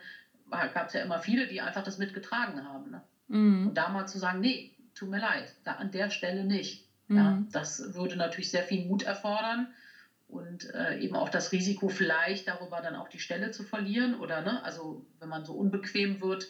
gab 0.49 0.87
es 0.87 0.93
ja 0.93 1.01
immer 1.01 1.19
viele, 1.19 1.47
die 1.47 1.61
einfach 1.61 1.83
das 1.83 1.99
mitgetragen 1.99 2.67
haben. 2.67 2.91
Ne? 2.91 3.01
Hm. 3.29 3.67
Und 3.67 3.75
da 3.75 3.89
mal 3.89 4.07
zu 4.07 4.19
sagen, 4.19 4.41
nee, 4.41 4.75
tut 4.93 5.09
mir 5.09 5.19
leid, 5.19 5.55
da 5.63 5.73
an 5.73 5.89
der 5.91 6.09
Stelle 6.09 6.43
nicht. 6.43 6.85
Ja, 7.07 7.31
hm. 7.31 7.47
das 7.51 7.95
würde 7.95 8.17
natürlich 8.17 8.51
sehr 8.51 8.63
viel 8.63 8.85
Mut 8.85 9.03
erfordern 9.03 9.67
und 10.27 10.71
äh, 10.75 10.99
eben 10.99 11.15
auch 11.15 11.29
das 11.29 11.53
Risiko 11.53 11.87
vielleicht 11.87 12.47
darüber 12.47 12.81
dann 12.81 12.95
auch 12.95 13.07
die 13.07 13.19
Stelle 13.19 13.51
zu 13.51 13.63
verlieren 13.63 14.19
oder 14.19 14.41
ne, 14.41 14.63
also 14.63 15.05
wenn 15.19 15.29
man 15.29 15.45
so 15.45 15.53
unbequem 15.53 16.21
wird, 16.21 16.45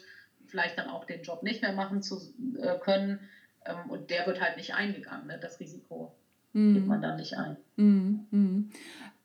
vielleicht 0.48 0.76
dann 0.76 0.88
auch 0.88 1.04
den 1.04 1.22
Job 1.22 1.44
nicht 1.44 1.62
mehr 1.62 1.72
machen 1.72 2.02
zu 2.02 2.20
äh, 2.58 2.76
können 2.78 3.20
und 3.88 4.10
der 4.10 4.26
wird 4.26 4.40
halt 4.40 4.56
nicht 4.56 4.74
eingegangen, 4.74 5.26
ne, 5.26 5.38
das 5.40 5.60
Risiko. 5.60 6.12
mhm. 6.52 6.74
geht 6.74 6.86
man 6.86 7.00
dann 7.00 7.16
nicht 7.16 7.36
ein. 7.36 7.56
Mhm. 7.76 8.26
mhm. 8.30 8.70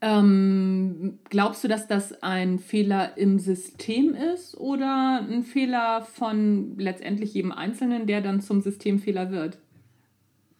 Ähm, 0.01 1.19
glaubst 1.29 1.63
du, 1.63 1.67
dass 1.67 1.87
das 1.87 2.21
ein 2.21 2.59
Fehler 2.59 3.17
im 3.17 3.39
System 3.39 4.13
ist 4.13 4.55
oder 4.55 5.21
ein 5.21 5.43
Fehler 5.43 6.05
von 6.05 6.77
letztendlich 6.77 7.33
jedem 7.33 7.51
Einzelnen, 7.51 8.05
der 8.05 8.21
dann 8.21 8.41
zum 8.41 8.61
Systemfehler 8.61 9.31
wird? 9.31 9.57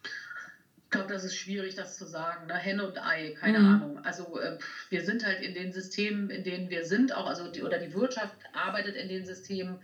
Ich 0.02 0.90
glaube, 0.90 1.12
das 1.12 1.24
ist 1.24 1.36
schwierig, 1.36 1.74
das 1.74 1.98
zu 1.98 2.06
sagen. 2.06 2.46
Ne? 2.46 2.54
Henne 2.54 2.88
und 2.88 3.00
Ei, 3.04 3.34
keine 3.38 3.58
mhm. 3.58 3.66
Ahnung. 3.66 3.98
Also 4.04 4.40
äh, 4.40 4.58
wir 4.88 5.04
sind 5.04 5.24
halt 5.24 5.42
in 5.42 5.54
den 5.54 5.72
Systemen, 5.72 6.30
in 6.30 6.42
denen 6.42 6.70
wir 6.70 6.84
sind, 6.84 7.14
auch 7.14 7.26
also 7.26 7.50
die, 7.50 7.62
oder 7.62 7.78
die 7.78 7.92
Wirtschaft 7.92 8.36
arbeitet 8.52 8.96
in 8.96 9.08
den 9.08 9.26
Systemen, 9.26 9.76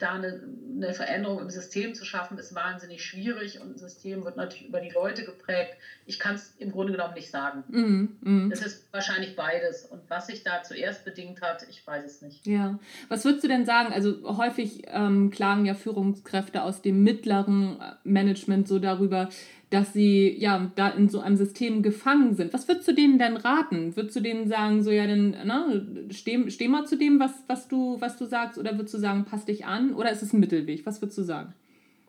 da 0.00 0.14
eine, 0.14 0.42
eine, 0.76 0.94
Veränderung 0.94 1.38
im 1.40 1.50
System 1.50 1.94
zu 1.94 2.04
schaffen, 2.04 2.36
ist 2.38 2.54
wahnsinnig 2.54 3.04
schwierig 3.04 3.60
und 3.60 3.76
ein 3.76 3.78
System 3.78 4.24
wird 4.24 4.36
natürlich 4.36 4.66
über 4.68 4.80
die 4.80 4.90
Leute 4.90 5.24
geprägt. 5.24 5.76
Ich 6.06 6.18
kann 6.18 6.34
es 6.34 6.54
im 6.58 6.72
Grunde 6.72 6.92
genommen 6.92 7.14
nicht 7.14 7.30
sagen. 7.30 7.62
Mm, 7.68 8.08
mm. 8.28 8.52
Es 8.52 8.62
ist 8.62 8.92
wahrscheinlich 8.92 9.36
beides. 9.36 9.84
Und 9.84 10.02
was 10.08 10.26
sich 10.26 10.42
da 10.42 10.64
zuerst 10.64 11.04
bedingt 11.04 11.40
hat, 11.40 11.64
ich 11.70 11.86
weiß 11.86 12.04
es 12.04 12.20
nicht. 12.20 12.46
Ja. 12.46 12.80
Was 13.08 13.24
würdest 13.24 13.44
du 13.44 13.48
denn 13.48 13.64
sagen? 13.64 13.92
Also 13.92 14.36
häufig 14.36 14.82
ähm, 14.88 15.30
klagen 15.30 15.64
ja 15.64 15.74
Führungskräfte 15.74 16.62
aus 16.62 16.82
dem 16.82 17.04
mittleren 17.04 17.80
Management 18.02 18.66
so 18.66 18.80
darüber, 18.80 19.28
dass 19.70 19.92
sie 19.92 20.36
ja 20.36 20.70
da 20.74 20.88
in 20.88 21.08
so 21.08 21.20
einem 21.20 21.36
System 21.36 21.82
gefangen 21.82 22.34
sind. 22.34 22.52
Was 22.52 22.66
würdest 22.66 22.88
du 22.88 22.92
denen 22.92 23.18
denn 23.18 23.36
raten? 23.36 23.94
Würdest 23.96 24.16
du 24.16 24.20
denen 24.20 24.48
sagen, 24.48 24.82
so 24.82 24.90
ja, 24.90 25.06
dann 25.06 25.30
ne, 25.30 26.08
steh, 26.10 26.50
steh 26.50 26.66
mal 26.66 26.86
zu 26.86 26.96
dem, 26.96 27.20
was, 27.20 27.32
was, 27.46 27.68
du, 27.68 28.00
was 28.00 28.16
du 28.16 28.26
sagst, 28.26 28.58
oder 28.58 28.76
würdest 28.76 28.94
du 28.94 28.98
sagen, 28.98 29.24
pass 29.24 29.44
dich 29.44 29.66
an? 29.66 29.94
Oder 29.94 30.10
ist 30.10 30.22
es 30.22 30.32
ein 30.32 30.40
Mittelweg? 30.40 30.84
Was 30.86 31.00
würdest 31.00 31.18
du 31.18 31.22
sagen? 31.22 31.54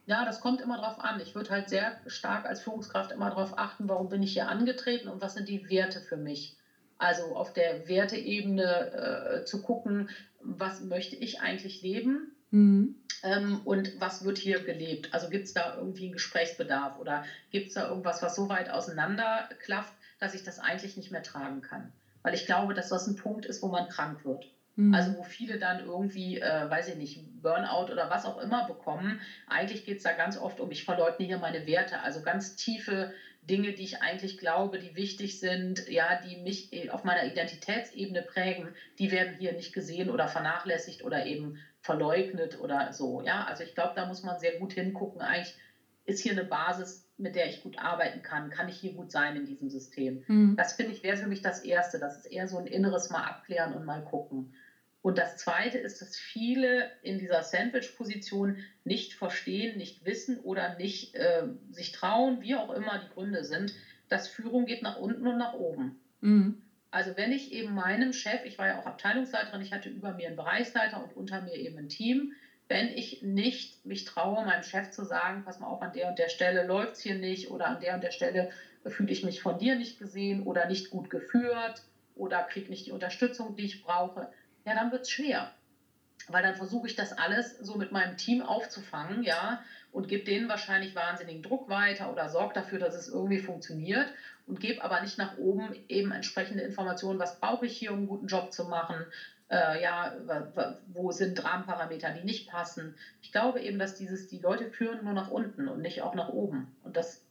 Ja, 0.08 0.26
das 0.26 0.42
kommt 0.42 0.60
immer 0.60 0.78
drauf 0.78 1.00
an. 1.00 1.22
Ich 1.22 1.36
würde 1.36 1.52
halt 1.52 1.70
sehr 1.70 1.96
stark 2.08 2.46
als 2.46 2.62
Führungskraft 2.64 3.12
immer 3.12 3.30
darauf 3.30 3.58
achten, 3.58 3.88
warum 3.88 4.10
bin 4.10 4.24
ich 4.24 4.34
hier 4.34 4.50
angetreten 4.50 5.08
und 5.08 5.22
was 5.22 5.36
sind 5.36 5.48
die 5.48 5.70
Werte 5.70 6.02
für 6.02 6.18
mich. 6.18 6.58
Also 6.98 7.36
auf 7.36 7.54
der 7.54 7.88
Werteebene 7.88 9.42
äh, 9.42 9.46
zu 9.46 9.62
gucken, 9.62 10.10
was 10.42 10.82
möchte 10.82 11.16
ich 11.16 11.42
eigentlich 11.42 11.84
leben 11.84 12.32
Mhm. 12.52 12.96
Ähm, 13.24 13.62
und 13.66 14.00
was 14.00 14.24
wird 14.24 14.38
hier 14.38 14.64
gelebt? 14.64 15.14
Also 15.14 15.30
gibt 15.30 15.46
es 15.48 15.54
da 15.54 15.76
irgendwie 15.76 16.06
einen 16.06 16.14
Gesprächsbedarf 16.14 17.00
oder 17.00 17.24
gibt 17.52 17.70
es 17.70 17.74
da 17.74 17.88
irgendwas, 17.88 18.22
was 18.22 18.36
so 18.36 18.50
weit 18.50 18.70
auseinanderklafft, 18.70 19.94
dass 20.20 20.34
ich 20.34 20.44
das 20.44 20.60
eigentlich 20.60 20.98
nicht 20.98 21.12
mehr 21.12 21.24
tragen 21.24 21.62
kann? 21.62 21.92
Weil 22.24 22.34
ich 22.34 22.46
glaube, 22.46 22.74
dass 22.74 22.90
das 22.90 23.08
ein 23.08 23.16
Punkt 23.16 23.46
ist, 23.46 23.62
wo 23.62 23.68
man 23.68 23.90
krank 23.90 24.24
wird. 24.26 24.48
Mhm. 24.76 24.94
Also 24.94 25.18
wo 25.18 25.24
viele 25.24 25.58
dann 25.58 25.80
irgendwie, 25.80 26.40
äh, 26.40 26.70
weiß 26.70 26.90
ich 26.90 26.96
nicht, 26.96 27.42
Burnout 27.42 27.92
oder 27.92 28.10
was 28.10 28.26
auch 28.26 28.40
immer 28.40 28.68
bekommen. 28.68 29.20
Eigentlich 29.48 29.86
geht 29.86 29.98
es 29.98 30.04
da 30.04 30.14
ganz 30.14 30.38
oft 30.38 30.60
um, 30.60 30.72
ich 30.72 30.84
verleugne 30.84 31.26
hier 31.26 31.38
meine 31.38 31.66
Werte, 31.66 32.00
also 32.00 32.22
ganz 32.22 32.56
tiefe 32.56 33.14
Dinge, 33.42 33.74
die 33.74 33.84
ich 33.84 34.02
eigentlich 34.02 34.38
glaube, 34.38 34.78
die 34.78 34.96
wichtig 34.96 35.40
sind, 35.40 35.88
ja, 35.90 36.22
die 36.22 36.38
mich 36.38 36.72
äh, 36.74 36.90
auf 36.92 37.04
meiner 37.04 37.26
Identitätsebene 37.26 38.22
prägen, 38.22 38.74
die 39.00 39.12
werden 39.12 39.36
hier 39.38 39.54
nicht 39.54 39.74
gesehen 39.74 40.10
oder 40.10 40.28
vernachlässigt 40.28 41.04
oder 41.04 41.26
eben 41.26 41.58
verleugnet 41.82 42.58
oder 42.58 42.92
so. 42.94 43.22
Ja, 43.22 43.44
also 43.44 43.64
ich 43.64 43.74
glaube, 43.74 43.94
da 43.96 44.06
muss 44.06 44.24
man 44.24 44.40
sehr 44.40 44.54
gut 44.54 44.74
hingucken. 44.74 45.22
Eigentlich 45.22 45.56
ist 46.06 46.20
hier 46.20 46.32
eine 46.32 46.44
Basis, 46.44 47.06
mit 47.18 47.36
der 47.36 47.48
ich 47.48 47.60
gut 47.60 47.78
arbeiten 47.80 48.22
kann. 48.22 48.50
Kann 48.50 48.68
ich 48.68 48.78
hier 48.78 48.92
gut 48.94 49.12
sein 49.12 49.36
in 49.36 49.46
diesem 49.46 49.70
System? 49.70 50.22
Mhm. 50.28 50.56
Das 50.56 50.74
finde 50.74 50.92
ich 50.92 51.04
wäre 51.04 51.18
für 51.18 51.28
mich 51.28 51.42
das 51.42 51.60
Erste. 51.60 52.00
Das 52.00 52.18
ist 52.18 52.26
eher 52.26 52.48
so 52.48 52.58
ein 52.58 52.66
inneres 52.66 53.10
Mal 53.10 53.22
abklären 53.22 53.74
und 53.74 53.84
mal 53.84 54.02
gucken. 54.02 54.48
Und 55.02 55.18
das 55.18 55.36
Zweite 55.36 55.80
ist, 55.80 56.00
dass 56.02 56.16
viele 56.16 56.88
in 57.02 57.18
dieser 57.18 57.42
Sandwich-Position 57.42 58.58
nicht 58.84 59.14
verstehen, 59.14 59.76
nicht 59.76 60.04
wissen 60.04 60.38
oder 60.38 60.70
nicht 60.70 61.16
äh, 61.16 61.44
sich 61.70 61.92
trauen, 61.92 62.40
wie 62.42 62.56
auch 62.56 62.70
immer 62.70 63.00
die 63.00 63.08
Gründe 63.08 63.44
sind, 63.44 63.74
dass 64.10 64.28
Führung 64.28 64.66
geht 64.66 64.84
nach 64.84 64.96
unten 64.96 65.26
und 65.26 65.38
nach 65.38 65.54
oben. 65.54 65.96
Mhm. 66.22 66.56
Also 66.92 67.16
wenn 67.16 67.32
ich 67.32 67.52
eben 67.54 67.74
meinem 67.74 68.12
Chef, 68.12 68.44
ich 68.44 68.58
war 68.58 68.68
ja 68.68 68.78
auch 68.78 68.86
Abteilungsleiterin, 68.86 69.62
ich 69.62 69.72
hatte 69.72 69.90
über 69.90 70.14
mir 70.14 70.28
einen 70.28 70.36
Bereichsleiter 70.36 71.02
und 71.02 71.16
unter 71.16 71.42
mir 71.42 71.56
eben 71.56 71.78
ein 71.78 71.90
Team, 71.90 72.34
wenn 72.68 72.90
ich 72.90 73.22
nicht 73.22 73.86
mich 73.86 74.04
traue, 74.04 74.46
meinem 74.46 74.64
Chef 74.64 74.92
zu 74.92 75.04
sagen, 75.04 75.44
pass 75.44 75.60
mal 75.60 75.68
auf, 75.68 75.82
an 75.82 75.94
der 75.94 76.10
und 76.10 76.20
der 76.20 76.30
Stelle 76.30 76.64
läuft 76.64 76.96
es 76.96 77.02
hier 77.02 77.16
nicht 77.16 77.50
oder 77.50 77.68
an 77.68 77.80
der 77.80 77.96
und 77.96 78.04
der 78.04 78.12
Stelle 78.12 78.50
fühle 78.86 79.12
ich 79.12 79.24
mich 79.24 79.42
von 79.42 79.58
dir 79.58 79.76
nicht 79.76 79.98
gesehen 80.00 80.42
oder 80.42 80.66
nicht 80.66 80.90
gut 80.90 81.10
geführt 81.10 81.84
oder 82.16 82.44
kriege 82.44 82.70
nicht 82.70 82.86
die 82.86 82.92
Unterstützung, 82.92 83.56
die 83.56 83.66
ich 83.66 83.82
brauche, 83.82 84.30
ja, 84.66 84.74
dann 84.74 84.92
wird 84.92 85.02
es 85.02 85.10
schwer. 85.10 85.50
Weil 86.28 86.44
dann 86.44 86.56
versuche 86.56 86.88
ich 86.88 86.96
das 86.96 87.14
alles 87.14 87.58
so 87.60 87.76
mit 87.76 87.92
meinem 87.92 88.16
Team 88.16 88.42
aufzufangen, 88.42 89.24
ja, 89.24 89.60
und 89.92 90.08
gebe 90.08 90.24
denen 90.24 90.48
wahrscheinlich 90.48 90.96
wahnsinnigen 90.96 91.42
Druck 91.42 91.68
weiter 91.68 92.12
oder 92.12 92.30
sorge 92.30 92.54
dafür, 92.54 92.80
dass 92.80 92.96
es 92.96 93.08
irgendwie 93.08 93.40
funktioniert 93.40 94.14
und 94.52 94.60
gebe 94.60 94.84
aber 94.84 95.00
nicht 95.00 95.18
nach 95.18 95.38
oben 95.38 95.74
eben 95.88 96.12
entsprechende 96.12 96.62
Informationen, 96.62 97.20
was 97.20 97.40
brauche 97.40 97.66
ich 97.66 97.78
hier, 97.78 97.94
um 97.94 98.00
einen 98.00 98.08
guten 98.08 98.28
Job 98.28 98.52
zu 98.52 98.66
machen, 98.66 99.06
äh, 99.50 99.82
ja, 99.82 100.12
wo 100.88 101.14
sind 101.14 101.42
Rahmenparameter, 101.42 102.12
die 102.12 102.26
nicht 102.26 102.50
passen. 102.50 102.94
Ich 103.22 103.32
glaube 103.32 103.62
eben, 103.62 103.80
dass 103.80 103.94
dieses, 103.94 104.28
die 104.28 104.40
Leute 104.40 104.68
führen 104.68 105.06
nur 105.06 105.14
nach 105.14 105.30
unten 105.30 105.70
und 105.70 105.82
nicht 105.82 106.02
auch 106.02 106.16
nach 106.16 106.28
oben. 106.28 106.68
Und 106.84 106.98
das 106.98 107.22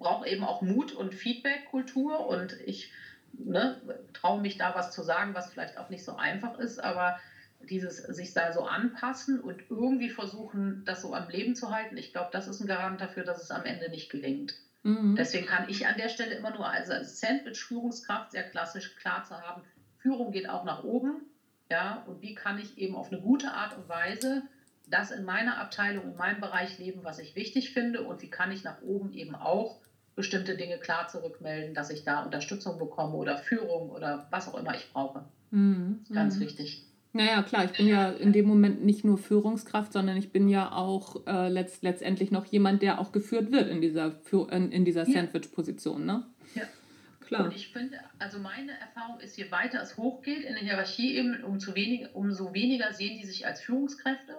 braucht 0.00 0.26
eben 0.26 0.42
auch 0.42 0.60
Mut 0.60 0.90
und 0.90 1.14
Feedback-Kultur 1.14 2.26
und 2.26 2.54
ich 2.64 2.90
ne, 3.32 3.80
traue 4.12 4.40
mich 4.40 4.56
da 4.56 4.74
was 4.74 4.90
zu 4.90 5.04
sagen, 5.04 5.34
was 5.34 5.48
vielleicht 5.48 5.78
auch 5.78 5.88
nicht 5.88 6.02
so 6.02 6.16
einfach 6.16 6.58
ist, 6.58 6.82
aber 6.82 7.16
dieses 7.60 7.98
sich 7.98 8.32
da 8.32 8.52
so 8.52 8.64
anpassen 8.64 9.38
und 9.38 9.62
irgendwie 9.70 10.10
versuchen, 10.10 10.82
das 10.84 11.00
so 11.00 11.14
am 11.14 11.28
Leben 11.28 11.54
zu 11.54 11.70
halten, 11.70 11.96
ich 11.96 12.12
glaube, 12.12 12.30
das 12.32 12.48
ist 12.48 12.58
ein 12.58 12.66
Garant 12.66 13.00
dafür, 13.00 13.22
dass 13.22 13.40
es 13.40 13.52
am 13.52 13.64
Ende 13.64 13.88
nicht 13.88 14.10
gelingt. 14.10 14.56
Mhm. 14.86 15.16
Deswegen 15.16 15.46
kann 15.46 15.64
ich 15.66 15.86
an 15.86 15.96
der 15.96 16.08
Stelle 16.08 16.34
immer 16.34 16.50
nur 16.50 16.70
also 16.70 16.92
als 16.92 17.18
Sandwich-Führungskraft 17.18 18.30
sehr 18.30 18.44
klassisch 18.44 18.94
klar 18.94 19.22
zu 19.22 19.36
haben, 19.38 19.62
Führung 19.96 20.30
geht 20.30 20.48
auch 20.48 20.62
nach 20.62 20.78
oben. 20.78 21.22
Ja, 21.70 21.94
und 21.96 22.20
wie 22.22 22.34
kann 22.34 22.58
ich 22.58 22.76
eben 22.78 22.94
auf 22.94 23.10
eine 23.10 23.20
gute 23.20 23.52
Art 23.52 23.72
und 23.74 23.88
Weise 23.88 24.42
das 24.88 25.10
in 25.10 25.24
meiner 25.24 25.58
Abteilung, 25.58 26.06
in 26.10 26.14
meinem 26.16 26.38
Bereich 26.38 26.76
leben, 26.76 27.02
was 27.02 27.18
ich 27.18 27.34
wichtig 27.34 27.70
finde 27.72 28.02
und 28.02 28.22
wie 28.22 28.28
kann 28.28 28.52
ich 28.52 28.62
nach 28.62 28.76
oben 28.78 29.10
eben 29.10 29.34
auch 29.34 29.78
bestimmte 30.14 30.54
Dinge 30.54 30.78
klar 30.78 31.06
zurückmelden, 31.08 31.74
dass 31.74 31.90
ich 31.90 32.02
da 32.04 32.20
Unterstützung 32.20 32.78
bekomme 32.78 33.16
oder 33.16 33.36
Führung 33.36 33.88
oder 33.90 34.22
was 34.28 34.46
auch 34.46 34.54
immer 34.54 34.74
ich 34.74 34.88
brauche. 34.88 35.24
Mhm. 35.50 36.00
Ganz 36.12 36.38
mhm. 36.38 36.40
wichtig. 36.40 36.80
Naja, 37.16 37.42
klar, 37.42 37.64
ich 37.64 37.72
bin 37.72 37.88
ja 37.88 38.10
in 38.10 38.32
dem 38.32 38.46
Moment 38.46 38.84
nicht 38.84 39.04
nur 39.04 39.16
Führungskraft, 39.16 39.92
sondern 39.92 40.16
ich 40.18 40.32
bin 40.32 40.48
ja 40.48 40.70
auch 40.70 41.26
äh, 41.26 41.48
letzt, 41.48 41.82
letztendlich 41.82 42.30
noch 42.30 42.44
jemand, 42.44 42.82
der 42.82 43.00
auch 43.00 43.10
geführt 43.10 43.52
wird 43.52 43.68
in 43.68 43.80
dieser, 43.80 44.20
in, 44.50 44.70
in 44.70 44.84
dieser 44.84 45.06
Sandwich-Position. 45.06 46.04
Ne? 46.04 46.24
Ja. 46.54 46.62
Klar. 47.26 47.44
Und 47.44 47.56
ich 47.56 47.68
finde, 47.72 47.98
also 48.18 48.38
meine 48.38 48.72
Erfahrung 48.78 49.18
ist, 49.20 49.36
je 49.36 49.50
weiter 49.50 49.80
es 49.82 49.96
hochgeht 49.96 50.44
in 50.44 50.54
der 50.54 50.62
Hierarchie 50.62 51.16
eben, 51.16 51.42
umso 51.42 51.74
weniger, 51.74 52.14
umso 52.14 52.52
weniger 52.54 52.92
sehen 52.92 53.18
die 53.18 53.26
sich 53.26 53.46
als 53.46 53.62
Führungskräfte. 53.62 54.34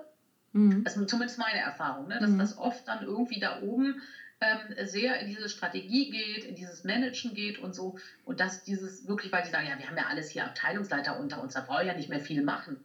Mhm. 0.53 0.83
Das 0.83 0.95
ist 0.95 1.09
zumindest 1.09 1.39
meine 1.39 1.59
Erfahrung, 1.59 2.07
ne? 2.07 2.19
dass 2.19 2.29
mhm. 2.29 2.39
das 2.39 2.57
oft 2.57 2.87
dann 2.87 3.03
irgendwie 3.03 3.39
da 3.39 3.61
oben 3.61 4.01
ähm, 4.41 4.75
sehr 4.85 5.19
in 5.19 5.27
diese 5.27 5.49
Strategie 5.49 6.09
geht, 6.09 6.43
in 6.43 6.55
dieses 6.55 6.83
Managen 6.83 7.33
geht 7.33 7.57
und 7.57 7.73
so. 7.73 7.97
Und 8.23 8.39
dass 8.39 8.63
dieses 8.63 9.07
wirklich, 9.07 9.31
weil 9.31 9.43
die 9.43 9.49
sagen, 9.49 9.67
ja, 9.67 9.77
wir 9.77 9.87
haben 9.87 9.97
ja 9.97 10.07
alles 10.07 10.29
hier 10.29 10.45
Abteilungsleiter 10.45 11.19
unter 11.19 11.41
uns, 11.41 11.53
da 11.53 11.61
brauche 11.61 11.81
ich 11.81 11.87
ja 11.87 11.95
nicht 11.95 12.09
mehr 12.09 12.19
viel 12.19 12.43
machen. 12.43 12.83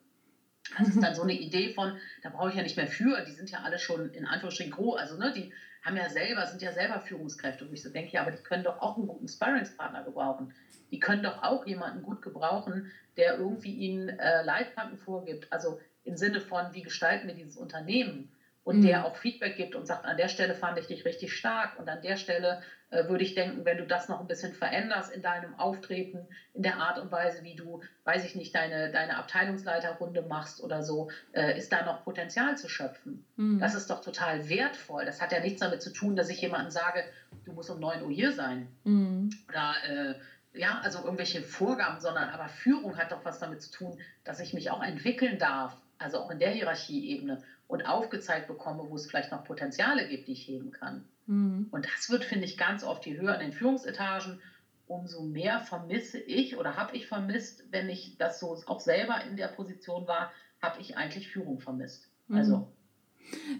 Das 0.78 0.88
ist 0.88 1.02
dann 1.02 1.14
so 1.14 1.22
eine 1.22 1.34
Idee 1.34 1.74
von, 1.74 1.98
da 2.22 2.30
brauche 2.30 2.50
ich 2.50 2.54
ja 2.56 2.62
nicht 2.62 2.76
mehr 2.76 2.86
für, 2.86 3.20
die 3.22 3.32
sind 3.32 3.50
ja 3.50 3.60
alle 3.60 3.78
schon 3.78 4.10
in 4.10 4.26
Anführungsstrichen 4.26 4.72
groß, 4.72 4.98
also 4.98 5.18
ne, 5.18 5.32
die 5.34 5.52
haben 5.82 5.96
ja 5.96 6.08
selber, 6.08 6.46
sind 6.46 6.62
ja 6.62 6.72
selber 6.72 7.00
Führungskräfte. 7.00 7.64
Und 7.64 7.72
ich 7.72 7.82
so 7.82 7.90
denke, 7.90 8.12
ja, 8.12 8.22
aber 8.22 8.30
die 8.30 8.42
können 8.42 8.62
doch 8.62 8.80
auch 8.80 8.96
einen 8.96 9.08
guten 9.08 9.28
Sparringspartner 9.28 10.04
gebrauchen. 10.04 10.52
Die 10.90 11.00
können 11.00 11.22
doch 11.22 11.42
auch 11.42 11.66
jemanden 11.66 12.02
gut 12.02 12.22
gebrauchen, 12.22 12.90
der 13.16 13.36
irgendwie 13.36 13.74
ihnen 13.74 14.08
äh, 14.08 14.42
Leitplanken 14.44 14.96
vorgibt. 14.96 15.52
Also 15.52 15.80
im 16.04 16.16
Sinne 16.16 16.40
von, 16.40 16.72
wie 16.72 16.82
gestalten 16.82 17.26
wir 17.26 17.34
dieses 17.34 17.56
Unternehmen? 17.56 18.30
Und 18.64 18.78
mhm. 18.78 18.86
der 18.86 19.04
auch 19.04 19.16
Feedback 19.16 19.56
gibt 19.56 19.74
und 19.74 19.86
sagt, 19.86 20.04
an 20.04 20.16
der 20.16 20.28
Stelle 20.28 20.54
fand 20.54 20.78
ich 20.78 20.86
dich 20.86 21.04
richtig 21.04 21.32
stark 21.32 21.78
und 21.78 21.88
an 21.88 22.00
der 22.02 22.16
Stelle 22.16 22.62
äh, 22.90 23.08
würde 23.08 23.24
ich 23.24 23.34
denken, 23.34 23.64
wenn 23.64 23.78
du 23.78 23.86
das 23.86 24.08
noch 24.08 24.20
ein 24.20 24.26
bisschen 24.26 24.52
veränderst 24.52 25.12
in 25.12 25.22
deinem 25.22 25.58
Auftreten, 25.58 26.28
in 26.54 26.62
der 26.62 26.76
Art 26.76 26.98
und 26.98 27.10
Weise, 27.10 27.42
wie 27.42 27.56
du, 27.56 27.82
weiß 28.04 28.24
ich 28.24 28.36
nicht, 28.36 28.54
deine, 28.54 28.90
deine 28.90 29.16
Abteilungsleiterrunde 29.16 30.22
machst 30.22 30.62
oder 30.62 30.82
so, 30.82 31.10
äh, 31.32 31.56
ist 31.58 31.72
da 31.72 31.84
noch 31.84 32.04
Potenzial 32.04 32.56
zu 32.56 32.68
schöpfen. 32.68 33.24
Mhm. 33.36 33.58
Das 33.58 33.74
ist 33.74 33.90
doch 33.90 34.00
total 34.00 34.48
wertvoll. 34.48 35.04
Das 35.04 35.20
hat 35.20 35.32
ja 35.32 35.40
nichts 35.40 35.60
damit 35.60 35.82
zu 35.82 35.92
tun, 35.92 36.14
dass 36.14 36.28
ich 36.28 36.40
jemandem 36.40 36.70
sage, 36.70 37.02
du 37.44 37.52
musst 37.52 37.70
um 37.70 37.80
9 37.80 38.02
Uhr 38.02 38.10
hier 38.10 38.32
sein. 38.32 38.68
Mhm. 38.84 39.30
Oder 39.48 39.74
äh, 39.88 40.14
ja, 40.54 40.80
also 40.82 41.02
irgendwelche 41.02 41.42
Vorgaben, 41.42 42.00
sondern 42.00 42.28
aber 42.28 42.48
Führung 42.48 42.98
hat 42.98 43.10
doch 43.10 43.24
was 43.24 43.38
damit 43.38 43.62
zu 43.62 43.70
tun, 43.70 43.98
dass 44.22 44.38
ich 44.38 44.52
mich 44.52 44.70
auch 44.70 44.82
entwickeln 44.82 45.38
darf, 45.38 45.76
also 45.98 46.18
auch 46.18 46.30
in 46.30 46.38
der 46.38 46.50
Hierarchieebene 46.50 47.42
und 47.72 47.86
aufgezeigt 47.86 48.48
bekomme, 48.48 48.84
wo 48.86 48.96
es 48.96 49.06
vielleicht 49.06 49.32
noch 49.32 49.44
Potenziale 49.44 50.06
gibt, 50.06 50.28
die 50.28 50.32
ich 50.32 50.46
heben 50.46 50.72
kann. 50.72 51.06
Mhm. 51.26 51.68
Und 51.70 51.86
das 51.86 52.10
wird, 52.10 52.22
finde 52.22 52.44
ich, 52.44 52.58
ganz 52.58 52.84
oft, 52.84 53.06
je 53.06 53.18
höher 53.18 53.34
in 53.36 53.40
den 53.40 53.52
Führungsetagen, 53.54 54.40
umso 54.86 55.22
mehr 55.22 55.58
vermisse 55.60 56.18
ich 56.18 56.58
oder 56.58 56.76
habe 56.76 56.94
ich 56.94 57.06
vermisst, 57.06 57.64
wenn 57.70 57.88
ich 57.88 58.18
das 58.18 58.40
so 58.40 58.54
auch 58.66 58.80
selber 58.80 59.24
in 59.26 59.38
der 59.38 59.46
Position 59.46 60.06
war, 60.06 60.30
habe 60.60 60.82
ich 60.82 60.98
eigentlich 60.98 61.28
Führung 61.28 61.60
vermisst. 61.60 62.10
Mhm. 62.28 62.36
Also 62.36 62.68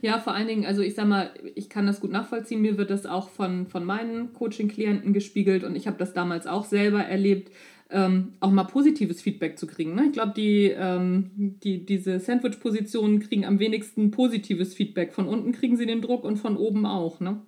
Ja, 0.03 0.19
vor 0.19 0.35
allen 0.35 0.47
Dingen, 0.47 0.67
also 0.67 0.83
ich 0.83 0.95
sag 0.95 1.07
mal, 1.07 1.33
ich 1.55 1.71
kann 1.71 1.87
das 1.87 2.01
gut 2.01 2.11
nachvollziehen. 2.11 2.61
Mir 2.61 2.77
wird 2.77 2.91
das 2.91 3.07
auch 3.07 3.31
von, 3.31 3.67
von 3.67 3.83
meinen 3.83 4.35
Coaching-Klienten 4.35 5.15
gespiegelt 5.15 5.65
und 5.65 5.75
ich 5.75 5.87
habe 5.87 5.97
das 5.97 6.13
damals 6.13 6.47
auch 6.47 6.67
selber 6.67 7.03
erlebt, 7.03 7.51
ähm, 7.93 8.35
auch 8.41 8.51
mal 8.51 8.65
positives 8.65 9.23
Feedback 9.23 9.59
zu 9.59 9.67
kriegen. 9.67 9.95
Ne? 9.95 10.07
Ich 10.07 10.13
glaube, 10.13 10.33
die, 10.35 10.67
ähm, 10.67 11.31
die, 11.63 11.85
diese 11.85 12.19
Sandwich-Positionen 12.19 13.21
kriegen 13.21 13.45
am 13.45 13.59
wenigsten 13.59 14.11
positives 14.11 14.75
Feedback. 14.75 15.13
Von 15.13 15.29
unten 15.29 15.53
kriegen 15.53 15.77
sie 15.77 15.87
den 15.87 16.03
Druck 16.03 16.25
und 16.25 16.37
von 16.37 16.57
oben 16.57 16.87
auch. 16.87 17.21
Ne? 17.21 17.41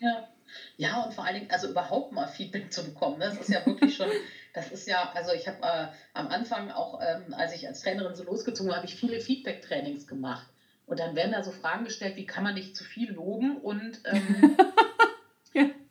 Ja. 0.00 0.28
Ja, 0.76 1.04
und 1.04 1.14
vor 1.14 1.24
allen 1.24 1.34
Dingen, 1.36 1.50
also 1.50 1.68
überhaupt 1.68 2.12
mal 2.12 2.26
Feedback 2.26 2.72
zu 2.72 2.84
bekommen. 2.84 3.18
Ne? 3.18 3.26
Das 3.26 3.40
ist 3.40 3.50
ja 3.50 3.64
wirklich 3.64 3.94
schon, 3.94 4.08
das 4.54 4.72
ist 4.72 4.88
ja, 4.88 5.12
also 5.14 5.32
ich 5.32 5.46
habe 5.46 5.58
äh, 5.62 5.86
am 6.14 6.26
Anfang 6.26 6.70
auch, 6.72 7.00
ähm, 7.00 7.32
als 7.34 7.54
ich 7.54 7.68
als 7.68 7.82
Trainerin 7.82 8.16
so 8.16 8.24
losgezogen 8.24 8.72
habe, 8.72 8.78
habe 8.78 8.88
ich 8.88 8.96
viele 8.96 9.20
Feedback-Trainings 9.20 10.08
gemacht. 10.08 10.48
Und 10.86 10.98
dann 10.98 11.14
werden 11.14 11.30
da 11.30 11.44
so 11.44 11.52
Fragen 11.52 11.84
gestellt, 11.84 12.16
wie 12.16 12.26
kann 12.26 12.42
man 12.42 12.54
nicht 12.54 12.74
zu 12.76 12.82
viel 12.82 13.12
loben 13.12 13.58
und 13.58 14.00
ähm. 14.06 14.56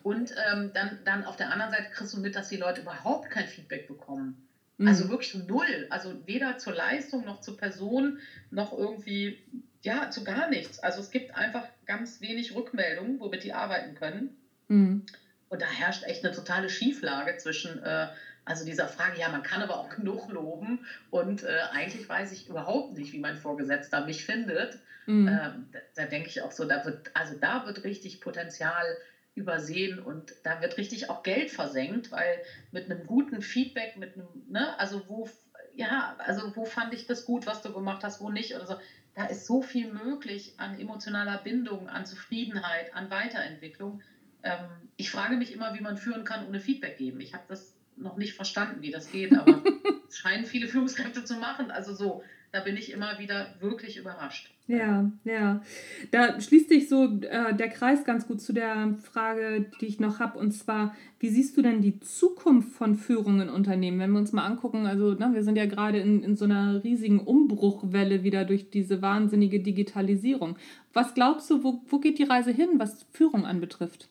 und 0.01 0.33
ähm, 0.49 0.71
dann, 0.73 0.97
dann 1.03 1.23
auf 1.23 1.35
der 1.35 1.51
anderen 1.51 1.71
Seite 1.71 1.89
kriegst 1.89 2.13
du 2.13 2.19
mit, 2.19 2.35
dass 2.35 2.47
die 2.47 2.57
Leute 2.57 2.81
überhaupt 2.81 3.29
kein 3.29 3.47
Feedback 3.47 3.87
bekommen. 3.87 4.35
Mhm. 4.77 4.87
Also 4.87 5.09
wirklich 5.09 5.33
null. 5.33 5.87
Also 5.89 6.25
weder 6.25 6.57
zur 6.57 6.73
Leistung 6.73 7.25
noch 7.25 7.41
zur 7.41 7.57
Person 7.57 8.17
noch 8.49 8.71
irgendwie, 8.71 9.37
ja, 9.81 10.09
zu 10.09 10.23
gar 10.23 10.47
nichts. 10.47 10.79
Also 10.79 11.01
es 11.01 11.11
gibt 11.11 11.35
einfach 11.35 11.67
ganz 11.85 12.21
wenig 12.21 12.55
Rückmeldungen, 12.55 13.19
womit 13.19 13.43
die 13.43 13.53
arbeiten 13.53 13.93
können. 13.93 14.33
Mhm. 14.69 15.03
Und 15.49 15.61
da 15.61 15.65
herrscht 15.65 16.03
echt 16.03 16.23
eine 16.23 16.33
totale 16.33 16.69
Schieflage 16.69 17.35
zwischen, 17.35 17.79
äh, 17.79 18.07
also 18.45 18.63
dieser 18.63 18.87
Frage, 18.87 19.19
ja, 19.19 19.29
man 19.29 19.43
kann 19.43 19.61
aber 19.61 19.79
auch 19.79 19.89
genug 19.89 20.29
loben 20.29 20.85
und 21.09 21.43
äh, 21.43 21.63
eigentlich 21.71 22.07
weiß 22.07 22.31
ich 22.31 22.47
überhaupt 22.47 22.91
nicht, 22.91 23.11
wie 23.13 23.19
mein 23.19 23.35
Vorgesetzter 23.35 24.01
mich 24.01 24.23
findet. 24.23 24.77
Mhm. 25.07 25.27
Ähm, 25.27 25.67
da, 25.71 25.79
da 25.95 26.05
denke 26.05 26.29
ich 26.29 26.41
auch 26.41 26.51
so, 26.51 26.65
da 26.65 26.85
wird, 26.85 27.09
also 27.13 27.33
da 27.33 27.65
wird 27.65 27.83
richtig 27.83 28.21
Potenzial 28.21 28.95
übersehen 29.35 29.99
und 29.99 30.33
da 30.43 30.61
wird 30.61 30.77
richtig 30.77 31.09
auch 31.09 31.23
Geld 31.23 31.49
versenkt, 31.49 32.11
weil 32.11 32.41
mit 32.71 32.85
einem 32.85 33.05
guten 33.05 33.41
Feedback, 33.41 33.95
mit 33.95 34.15
einem, 34.15 34.27
ne, 34.49 34.77
also 34.79 35.07
wo, 35.07 35.29
ja, 35.75 36.15
also 36.19 36.55
wo 36.55 36.65
fand 36.65 36.93
ich 36.93 37.05
das 37.05 37.25
gut, 37.25 37.45
was 37.45 37.61
du 37.61 37.71
gemacht 37.71 38.03
hast, 38.03 38.19
wo 38.19 38.29
nicht 38.29 38.55
oder 38.55 38.65
so, 38.65 38.75
da 39.13 39.25
ist 39.25 39.45
so 39.45 39.61
viel 39.61 39.89
möglich 39.91 40.53
an 40.57 40.77
emotionaler 40.77 41.37
Bindung, 41.37 41.87
an 41.87 42.05
Zufriedenheit, 42.05 42.93
an 42.93 43.09
Weiterentwicklung. 43.09 44.01
Ähm, 44.43 44.89
ich 44.97 45.09
frage 45.09 45.37
mich 45.37 45.51
immer, 45.51 45.73
wie 45.73 45.81
man 45.81 45.97
führen 45.97 46.23
kann 46.23 46.45
ohne 46.45 46.59
Feedback 46.59 46.97
geben. 46.97 47.19
Ich 47.19 47.33
habe 47.33 47.43
das 47.47 47.75
noch 47.95 48.15
nicht 48.15 48.33
verstanden, 48.33 48.81
wie 48.81 48.91
das 48.91 49.11
geht, 49.11 49.35
aber 49.37 49.61
es 50.07 50.17
scheinen 50.17 50.45
viele 50.45 50.67
Führungskräfte 50.67 51.23
zu 51.23 51.35
machen. 51.35 51.71
Also 51.71 51.93
so, 51.93 52.23
da 52.51 52.61
bin 52.61 52.77
ich 52.77 52.91
immer 52.91 53.19
wieder 53.19 53.53
wirklich 53.59 53.97
überrascht. 53.97 54.51
Ja, 54.67 55.11
ja. 55.23 55.63
Da 56.11 56.39
schließt 56.39 56.69
sich 56.69 56.89
so 56.89 57.19
äh, 57.21 57.55
der 57.55 57.69
Kreis 57.69 58.05
ganz 58.05 58.27
gut 58.27 58.39
zu 58.39 58.53
der 58.53 58.95
Frage, 59.01 59.65
die 59.81 59.87
ich 59.87 59.99
noch 59.99 60.19
habe. 60.19 60.37
Und 60.37 60.51
zwar, 60.51 60.95
wie 61.19 61.29
siehst 61.29 61.57
du 61.57 61.63
denn 61.63 61.81
die 61.81 61.99
Zukunft 61.99 62.73
von 62.73 62.95
Führung 62.95 63.41
in 63.41 63.49
Unternehmen? 63.49 63.99
Wenn 63.99 64.11
wir 64.11 64.19
uns 64.19 64.31
mal 64.31 64.45
angucken, 64.45 64.85
also 64.85 65.13
ne, 65.13 65.31
wir 65.33 65.43
sind 65.43 65.55
ja 65.55 65.65
gerade 65.65 65.99
in, 65.99 66.23
in 66.23 66.35
so 66.35 66.45
einer 66.45 66.83
riesigen 66.83 67.19
Umbruchwelle 67.19 68.23
wieder 68.23 68.45
durch 68.45 68.69
diese 68.69 69.01
wahnsinnige 69.01 69.59
Digitalisierung. 69.59 70.55
Was 70.93 71.15
glaubst 71.15 71.49
du, 71.49 71.63
wo, 71.63 71.81
wo 71.87 71.97
geht 71.97 72.19
die 72.19 72.23
Reise 72.23 72.51
hin, 72.51 72.69
was 72.77 73.07
Führung 73.11 73.47
anbetrifft? 73.47 74.07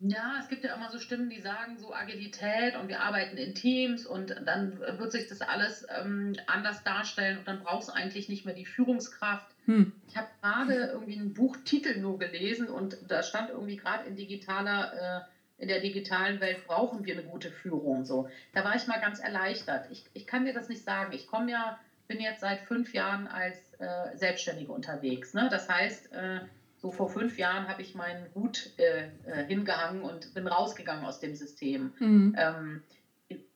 Ja, 0.00 0.38
es 0.40 0.48
gibt 0.48 0.64
ja 0.64 0.74
immer 0.74 0.90
so 0.90 0.98
Stimmen, 0.98 1.30
die 1.30 1.40
sagen 1.40 1.78
so 1.78 1.94
Agilität 1.94 2.76
und 2.76 2.88
wir 2.88 3.00
arbeiten 3.00 3.36
in 3.36 3.54
Teams 3.54 4.06
und 4.06 4.34
dann 4.44 4.78
wird 4.78 5.12
sich 5.12 5.28
das 5.28 5.40
alles 5.40 5.86
ähm, 5.98 6.34
anders 6.46 6.82
darstellen 6.82 7.38
und 7.38 7.48
dann 7.48 7.62
brauchst 7.62 7.88
du 7.88 7.92
eigentlich 7.92 8.28
nicht 8.28 8.44
mehr 8.44 8.54
die 8.54 8.66
Führungskraft. 8.66 9.46
Hm. 9.66 9.92
Ich 10.08 10.16
habe 10.16 10.28
gerade 10.42 10.74
irgendwie 10.92 11.18
einen 11.18 11.32
Buchtitel 11.32 11.98
nur 12.00 12.18
gelesen 12.18 12.68
und 12.68 12.98
da 13.08 13.22
stand 13.22 13.50
irgendwie 13.50 13.76
gerade 13.76 14.04
in 14.04 14.16
digitaler, 14.16 15.26
äh, 15.26 15.62
in 15.62 15.68
der 15.68 15.80
digitalen 15.80 16.40
Welt 16.40 16.66
brauchen 16.66 17.06
wir 17.06 17.14
eine 17.14 17.24
gute 17.24 17.50
Führung. 17.50 18.04
So, 18.04 18.28
da 18.52 18.64
war 18.64 18.74
ich 18.74 18.86
mal 18.86 19.00
ganz 19.00 19.20
erleichtert. 19.20 19.86
Ich, 19.90 20.04
ich 20.12 20.26
kann 20.26 20.44
dir 20.44 20.52
das 20.52 20.68
nicht 20.68 20.84
sagen. 20.84 21.12
Ich 21.12 21.28
komme 21.28 21.52
ja, 21.52 21.78
bin 22.08 22.20
jetzt 22.20 22.40
seit 22.40 22.60
fünf 22.60 22.92
Jahren 22.92 23.28
als 23.28 23.56
äh, 23.78 24.16
Selbstständige 24.16 24.72
unterwegs. 24.72 25.32
Ne? 25.32 25.48
Das 25.50 25.68
heißt, 25.68 26.12
äh, 26.12 26.40
so 26.84 26.92
vor 26.92 27.08
fünf 27.08 27.38
Jahren 27.38 27.66
habe 27.66 27.80
ich 27.80 27.94
meinen 27.94 28.26
Hut 28.34 28.68
äh, 28.76 29.08
äh, 29.24 29.46
hingehangen 29.46 30.02
und 30.02 30.34
bin 30.34 30.46
rausgegangen 30.46 31.06
aus 31.06 31.18
dem 31.18 31.34
System. 31.34 31.94
Mhm. 31.98 32.34
Ähm, 32.36 32.82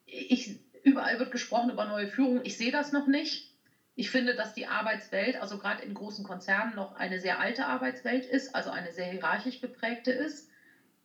ich, 0.07 0.59
überall 0.83 1.19
wird 1.19 1.31
gesprochen 1.31 1.69
über 1.69 1.85
neue 1.85 2.07
Führung. 2.07 2.41
Ich 2.45 2.57
sehe 2.57 2.73
das 2.73 2.91
noch 2.91 3.07
nicht. 3.07 3.53
Ich 3.97 4.09
finde, 4.09 4.35
dass 4.35 4.55
die 4.55 4.67
Arbeitswelt, 4.67 5.37
also 5.37 5.59
gerade 5.59 5.83
in 5.83 5.93
großen 5.93 6.25
Konzernen, 6.25 6.75
noch 6.75 6.95
eine 6.97 7.21
sehr 7.21 7.39
alte 7.39 7.67
Arbeitswelt 7.67 8.25
ist, 8.25 8.55
also 8.55 8.71
eine 8.71 8.93
sehr 8.93 9.11
hierarchisch 9.11 9.61
geprägte 9.61 10.11
ist. 10.11 10.49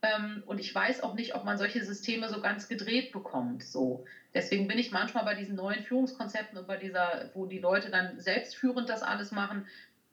Ähm, 0.02 0.44
und 0.46 0.62
ich 0.62 0.74
weiß 0.74 1.04
auch 1.04 1.16
nicht, 1.16 1.36
ob 1.36 1.44
man 1.44 1.58
solche 1.58 1.84
Systeme 1.84 2.30
so 2.30 2.40
ganz 2.40 2.70
gedreht 2.70 3.12
bekommt. 3.12 3.64
So. 3.64 4.06
Deswegen 4.34 4.70
bin 4.70 4.78
ich 4.78 4.92
manchmal 4.92 5.26
bei 5.26 5.34
diesen 5.34 5.56
neuen 5.56 5.84
Führungskonzepten 5.84 6.58
und 6.58 6.68
bei 6.68 6.78
dieser, 6.78 7.32
wo 7.34 7.48
die 7.48 7.60
Leute 7.60 7.90
dann 7.90 8.18
selbstführend 8.18 8.88
das 8.88 9.04
alles 9.04 9.32
machen, 9.32 9.68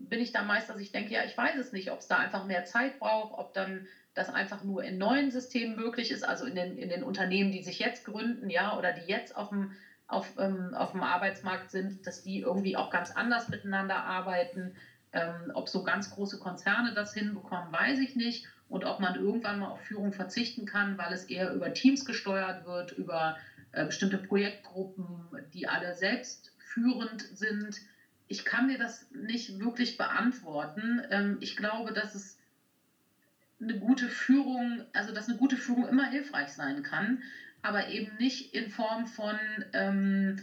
bin 0.09 0.21
ich 0.21 0.33
da 0.33 0.43
meist, 0.43 0.69
dass 0.69 0.79
ich 0.79 0.91
denke, 0.91 1.13
ja, 1.15 1.23
ich 1.23 1.37
weiß 1.37 1.57
es 1.57 1.73
nicht, 1.73 1.91
ob 1.91 2.01
es 2.01 2.07
da 2.07 2.19
einfach 2.19 2.43
mehr 2.43 2.65
Zeit 2.65 2.99
braucht, 2.99 3.33
ob 3.33 3.53
dann 3.53 3.83
das 4.15 4.31
einfach 4.31 4.63
nur 4.63 4.83
in 4.83 4.97
neuen 4.99 5.31
Systemen 5.31 5.77
möglich 5.77 6.11
ist, 6.11 6.27
also 6.27 6.45
in 6.45 6.55
den, 6.55 6.77
in 6.77 6.89
den 6.89 7.03
Unternehmen, 7.03 7.51
die 7.51 7.63
sich 7.63 7.79
jetzt 7.79 8.05
gründen, 8.05 8.49
ja, 8.49 8.75
oder 8.75 8.93
die 8.93 9.05
jetzt 9.05 9.37
auf 9.37 9.49
dem, 9.49 9.71
auf, 10.07 10.33
ähm, 10.39 10.73
auf 10.75 10.93
dem 10.93 11.03
Arbeitsmarkt 11.03 11.71
sind, 11.71 12.07
dass 12.07 12.23
die 12.23 12.39
irgendwie 12.39 12.77
auch 12.77 12.89
ganz 12.89 13.11
anders 13.11 13.49
miteinander 13.49 14.03
arbeiten. 14.05 14.73
Ähm, 15.13 15.51
ob 15.55 15.69
so 15.69 15.83
ganz 15.83 16.09
große 16.09 16.39
Konzerne 16.39 16.93
das 16.93 17.13
hinbekommen, 17.13 17.73
weiß 17.73 17.99
ich 17.99 18.15
nicht. 18.15 18.45
Und 18.69 18.85
ob 18.85 19.01
man 19.01 19.17
irgendwann 19.17 19.59
mal 19.59 19.67
auf 19.67 19.81
Führung 19.81 20.13
verzichten 20.13 20.65
kann, 20.65 20.97
weil 20.99 21.13
es 21.13 21.25
eher 21.25 21.51
über 21.51 21.73
Teams 21.73 22.05
gesteuert 22.05 22.65
wird, 22.65 22.93
über 22.93 23.35
äh, 23.73 23.85
bestimmte 23.85 24.19
Projektgruppen, 24.19 25.37
die 25.53 25.67
alle 25.67 25.95
selbst 25.95 26.53
führend 26.59 27.27
sind 27.31 27.81
ich 28.31 28.45
kann 28.45 28.69
dir 28.69 28.79
das 28.79 29.11
nicht 29.11 29.59
wirklich 29.59 29.97
beantworten. 29.99 31.03
Ähm, 31.11 31.39
ich 31.41 31.57
glaube, 31.57 31.93
dass 31.93 32.15
es 32.15 32.39
eine 33.61 33.77
gute 33.77 34.09
Führung, 34.09 34.85
also 34.93 35.13
dass 35.13 35.29
eine 35.29 35.37
gute 35.37 35.57
Führung 35.57 35.89
immer 35.89 36.09
hilfreich 36.09 36.53
sein 36.53 36.85
kann, 36.85 37.23
aber 37.61 37.89
eben 37.89 38.17
nicht 38.19 38.55
in 38.55 38.71
Form 38.71 39.09
von 39.09 39.37
ähm, 39.73 40.37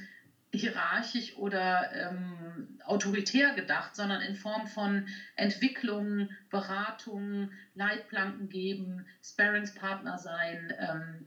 hierarchisch 0.52 1.34
oder 1.38 1.90
ähm, 1.94 2.78
autoritär 2.84 3.54
gedacht, 3.54 3.96
sondern 3.96 4.20
in 4.20 4.36
Form 4.36 4.68
von 4.68 5.08
Entwicklung, 5.38 6.30
Beratung, 6.50 7.52
Leitplanken 7.74 8.50
geben, 8.50 9.08
Sparingspartner 9.24 10.18
sein, 10.18 10.74
ähm, 10.78 11.26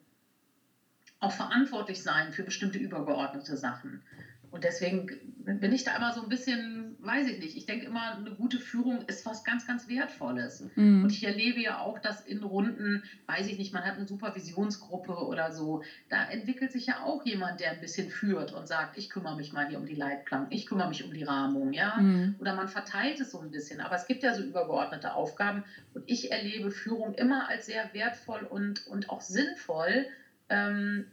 auch 1.20 1.33
verantwortlich 1.33 2.03
sein 2.03 2.33
für 2.33 2.44
bestimmte 2.44 2.79
übergeordnete 2.79 3.57
Sachen. 3.57 4.03
Und 4.51 4.65
deswegen 4.65 5.07
bin 5.45 5.73
ich 5.73 5.85
da 5.85 5.97
immer 5.97 6.13
so 6.13 6.23
ein 6.23 6.29
bisschen, 6.29 6.97
weiß 7.01 7.29
ich 7.29 7.39
nicht, 7.39 7.57
ich 7.57 7.67
denke 7.67 7.87
immer, 7.87 8.17
eine 8.17 8.35
gute 8.35 8.59
Führung 8.59 9.03
ist 9.03 9.25
was 9.25 9.45
ganz, 9.45 9.65
ganz 9.65 9.89
Wertvolles. 9.89 10.65
Mhm. 10.75 11.05
Und 11.05 11.13
ich 11.13 11.23
erlebe 11.23 11.61
ja 11.61 11.79
auch, 11.79 11.99
dass 12.01 12.21
in 12.21 12.43
Runden, 12.43 13.05
weiß 13.27 13.47
ich 13.47 13.59
nicht, 13.59 13.73
man 13.73 13.85
hat 13.85 13.97
eine 13.97 14.07
Supervisionsgruppe 14.07 15.13
oder 15.13 15.53
so, 15.53 15.83
da 16.09 16.25
entwickelt 16.25 16.73
sich 16.73 16.87
ja 16.87 17.01
auch 17.01 17.25
jemand, 17.25 17.61
der 17.61 17.71
ein 17.71 17.81
bisschen 17.81 18.11
führt 18.11 18.53
und 18.53 18.67
sagt, 18.67 18.99
ich 18.99 19.09
kümmere 19.09 19.37
mich 19.37 19.53
mal 19.53 19.69
hier 19.69 19.79
um 19.79 19.87
die 19.87 19.95
Leitplanken, 19.95 20.53
ich 20.53 20.67
kümmere 20.67 20.89
mich 20.89 21.05
um 21.05 21.13
die 21.13 21.23
Rahmung, 21.23 21.73
ja. 21.73 21.99
Mhm. 21.99 22.35
Oder 22.39 22.55
man 22.55 22.69
verteilt 22.69 23.21
es 23.21 23.31
so 23.31 23.41
ein 23.41 23.53
bisschen. 23.53 23.81
Aber 23.81 23.95
es 23.95 24.07
gibt 24.07 24.25
ja 24.25 24.35
so 24.35 24.43
übergeordnete 24.43 25.15
Aufgaben. 25.15 25.65
Und 25.95 26.03
ich 26.07 26.33
erlebe 26.33 26.73
Führung 26.73 27.15
immer 27.15 27.49
als 27.49 27.67
sehr 27.67 27.93
wertvoll 27.93 28.43
und, 28.43 28.87
und 28.87 29.11
auch 29.11 29.21
sinnvoll. 29.21 30.07
Ähm, 30.49 31.07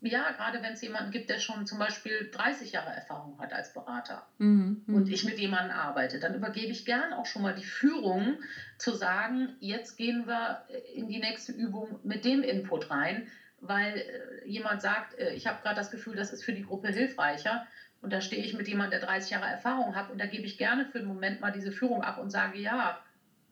ja, 0.00 0.30
gerade 0.32 0.62
wenn 0.62 0.74
es 0.74 0.82
jemanden 0.82 1.10
gibt, 1.10 1.30
der 1.30 1.38
schon 1.38 1.66
zum 1.66 1.78
Beispiel 1.78 2.30
30 2.30 2.72
Jahre 2.72 2.90
Erfahrung 2.90 3.38
hat 3.38 3.52
als 3.52 3.72
Berater 3.72 4.26
mhm, 4.38 4.82
mhm, 4.86 4.94
und 4.94 5.08
ich 5.08 5.24
mit 5.24 5.38
jemandem 5.38 5.76
arbeite, 5.76 6.18
dann 6.18 6.34
übergebe 6.34 6.70
ich 6.70 6.84
gern 6.84 7.12
auch 7.12 7.26
schon 7.26 7.42
mal 7.42 7.54
die 7.54 7.64
Führung, 7.64 8.36
zu 8.78 8.94
sagen, 8.94 9.56
jetzt 9.60 9.96
gehen 9.96 10.26
wir 10.26 10.66
in 10.94 11.08
die 11.08 11.18
nächste 11.18 11.52
Übung 11.52 11.98
mit 12.02 12.24
dem 12.24 12.42
Input 12.42 12.90
rein, 12.90 13.26
weil 13.60 13.96
äh, 13.96 14.46
jemand 14.48 14.82
sagt, 14.82 15.18
äh, 15.18 15.32
ich 15.32 15.46
habe 15.46 15.62
gerade 15.62 15.76
das 15.76 15.90
Gefühl, 15.90 16.14
das 16.14 16.32
ist 16.32 16.44
für 16.44 16.52
die 16.52 16.64
Gruppe 16.64 16.88
hilfreicher. 16.88 17.66
Und 18.02 18.12
da 18.12 18.20
stehe 18.20 18.44
ich 18.44 18.52
mit 18.52 18.68
jemandem, 18.68 19.00
der 19.00 19.08
30 19.08 19.30
Jahre 19.30 19.46
Erfahrung 19.46 19.96
hat 19.96 20.10
und 20.10 20.20
da 20.20 20.26
gebe 20.26 20.44
ich 20.44 20.58
gerne 20.58 20.84
für 20.84 20.98
einen 20.98 21.08
Moment 21.08 21.40
mal 21.40 21.50
diese 21.50 21.72
Führung 21.72 22.02
ab 22.02 22.18
und 22.18 22.30
sage, 22.30 22.58
ja, 22.58 23.00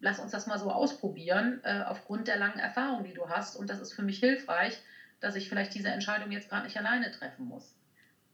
lass 0.00 0.20
uns 0.20 0.33
das 0.33 0.46
mal 0.46 0.59
so 0.59 0.70
ausprobieren, 0.70 1.61
äh, 1.64 1.83
aufgrund 1.87 2.28
der 2.28 2.37
langen 2.37 2.59
Erfahrung, 2.59 3.04
die 3.04 3.14
du 3.14 3.30
hast. 3.30 3.57
Und 3.57 3.70
das 3.70 3.80
ist 3.80 3.94
für 3.94 4.02
mich 4.02 4.18
hilfreich 4.18 4.78
dass 5.24 5.34
ich 5.34 5.48
vielleicht 5.48 5.74
diese 5.74 5.88
Entscheidung 5.88 6.30
jetzt 6.30 6.48
gerade 6.48 6.64
nicht 6.64 6.76
alleine 6.76 7.10
treffen 7.10 7.46
muss. 7.46 7.74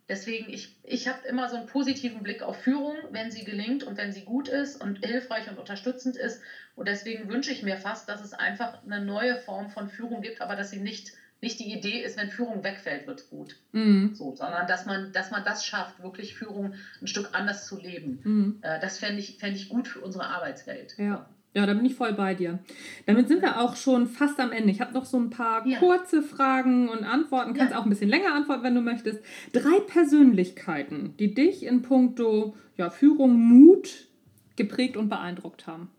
Deswegen, 0.08 0.48
ich, 0.48 0.74
ich 0.82 1.06
habe 1.06 1.26
immer 1.28 1.48
so 1.48 1.54
einen 1.54 1.66
positiven 1.66 2.24
Blick 2.24 2.42
auf 2.42 2.56
Führung, 2.56 2.96
wenn 3.10 3.30
sie 3.30 3.44
gelingt 3.44 3.84
und 3.84 3.96
wenn 3.96 4.10
sie 4.10 4.24
gut 4.24 4.48
ist 4.48 4.74
und 4.74 4.98
hilfreich 5.04 5.48
und 5.48 5.56
unterstützend 5.56 6.16
ist. 6.16 6.40
Und 6.74 6.88
deswegen 6.88 7.28
wünsche 7.28 7.52
ich 7.52 7.62
mir 7.62 7.76
fast, 7.76 8.08
dass 8.08 8.20
es 8.20 8.32
einfach 8.32 8.82
eine 8.82 8.98
neue 8.98 9.36
Form 9.36 9.68
von 9.68 9.86
Führung 9.86 10.20
gibt, 10.20 10.40
aber 10.40 10.56
dass 10.56 10.70
sie 10.70 10.80
nicht 10.80 11.12
nicht 11.42 11.58
die 11.58 11.72
Idee 11.72 11.98
ist, 12.02 12.16
wenn 12.16 12.28
Führung 12.28 12.62
wegfällt, 12.64 13.06
wird 13.06 13.20
es 13.20 13.28
gut. 13.28 13.56
Mhm. 13.72 14.10
So, 14.12 14.34
sondern 14.34 14.66
dass 14.66 14.84
man, 14.84 15.10
dass 15.12 15.30
man 15.30 15.42
das 15.42 15.64
schafft, 15.64 15.98
wirklich 15.98 16.34
Führung 16.34 16.74
ein 17.00 17.06
Stück 17.06 17.30
anders 17.32 17.64
zu 17.64 17.78
leben. 17.78 18.20
Mhm. 18.22 18.58
Äh, 18.60 18.78
das 18.78 18.98
fände 18.98 19.20
ich, 19.20 19.36
fänd 19.38 19.56
ich 19.56 19.68
gut 19.68 19.88
für 19.88 20.00
unsere 20.00 20.28
Arbeitswelt. 20.28 20.94
Ja. 20.98 21.26
Ja, 21.52 21.66
da 21.66 21.74
bin 21.74 21.84
ich 21.84 21.96
voll 21.96 22.12
bei 22.12 22.34
dir. 22.34 22.60
Damit 23.06 23.26
sind 23.26 23.42
wir 23.42 23.60
auch 23.60 23.74
schon 23.74 24.06
fast 24.06 24.38
am 24.38 24.52
Ende. 24.52 24.70
Ich 24.70 24.80
habe 24.80 24.92
noch 24.92 25.04
so 25.04 25.18
ein 25.18 25.30
paar 25.30 25.66
ja. 25.66 25.78
kurze 25.78 26.22
Fragen 26.22 26.88
und 26.88 27.02
Antworten. 27.02 27.54
Kannst 27.54 27.72
ja. 27.72 27.78
auch 27.78 27.84
ein 27.84 27.90
bisschen 27.90 28.08
länger 28.08 28.34
antworten, 28.34 28.62
wenn 28.62 28.74
du 28.76 28.80
möchtest. 28.80 29.20
Drei 29.52 29.80
Persönlichkeiten, 29.80 31.16
die 31.16 31.34
dich 31.34 31.64
in 31.64 31.82
puncto 31.82 32.54
ja, 32.76 32.90
Führung, 32.90 33.34
Mut 33.34 34.06
geprägt 34.54 34.96
und 34.96 35.08
beeindruckt 35.08 35.66
haben. 35.66 35.90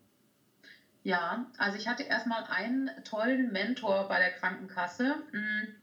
Ja, 1.03 1.47
also 1.57 1.77
ich 1.77 1.87
hatte 1.87 2.03
erstmal 2.03 2.43
einen 2.45 2.89
tollen 3.03 3.51
Mentor 3.51 4.07
bei 4.07 4.19
der 4.19 4.31
Krankenkasse, 4.31 5.15
hm, 5.31 5.75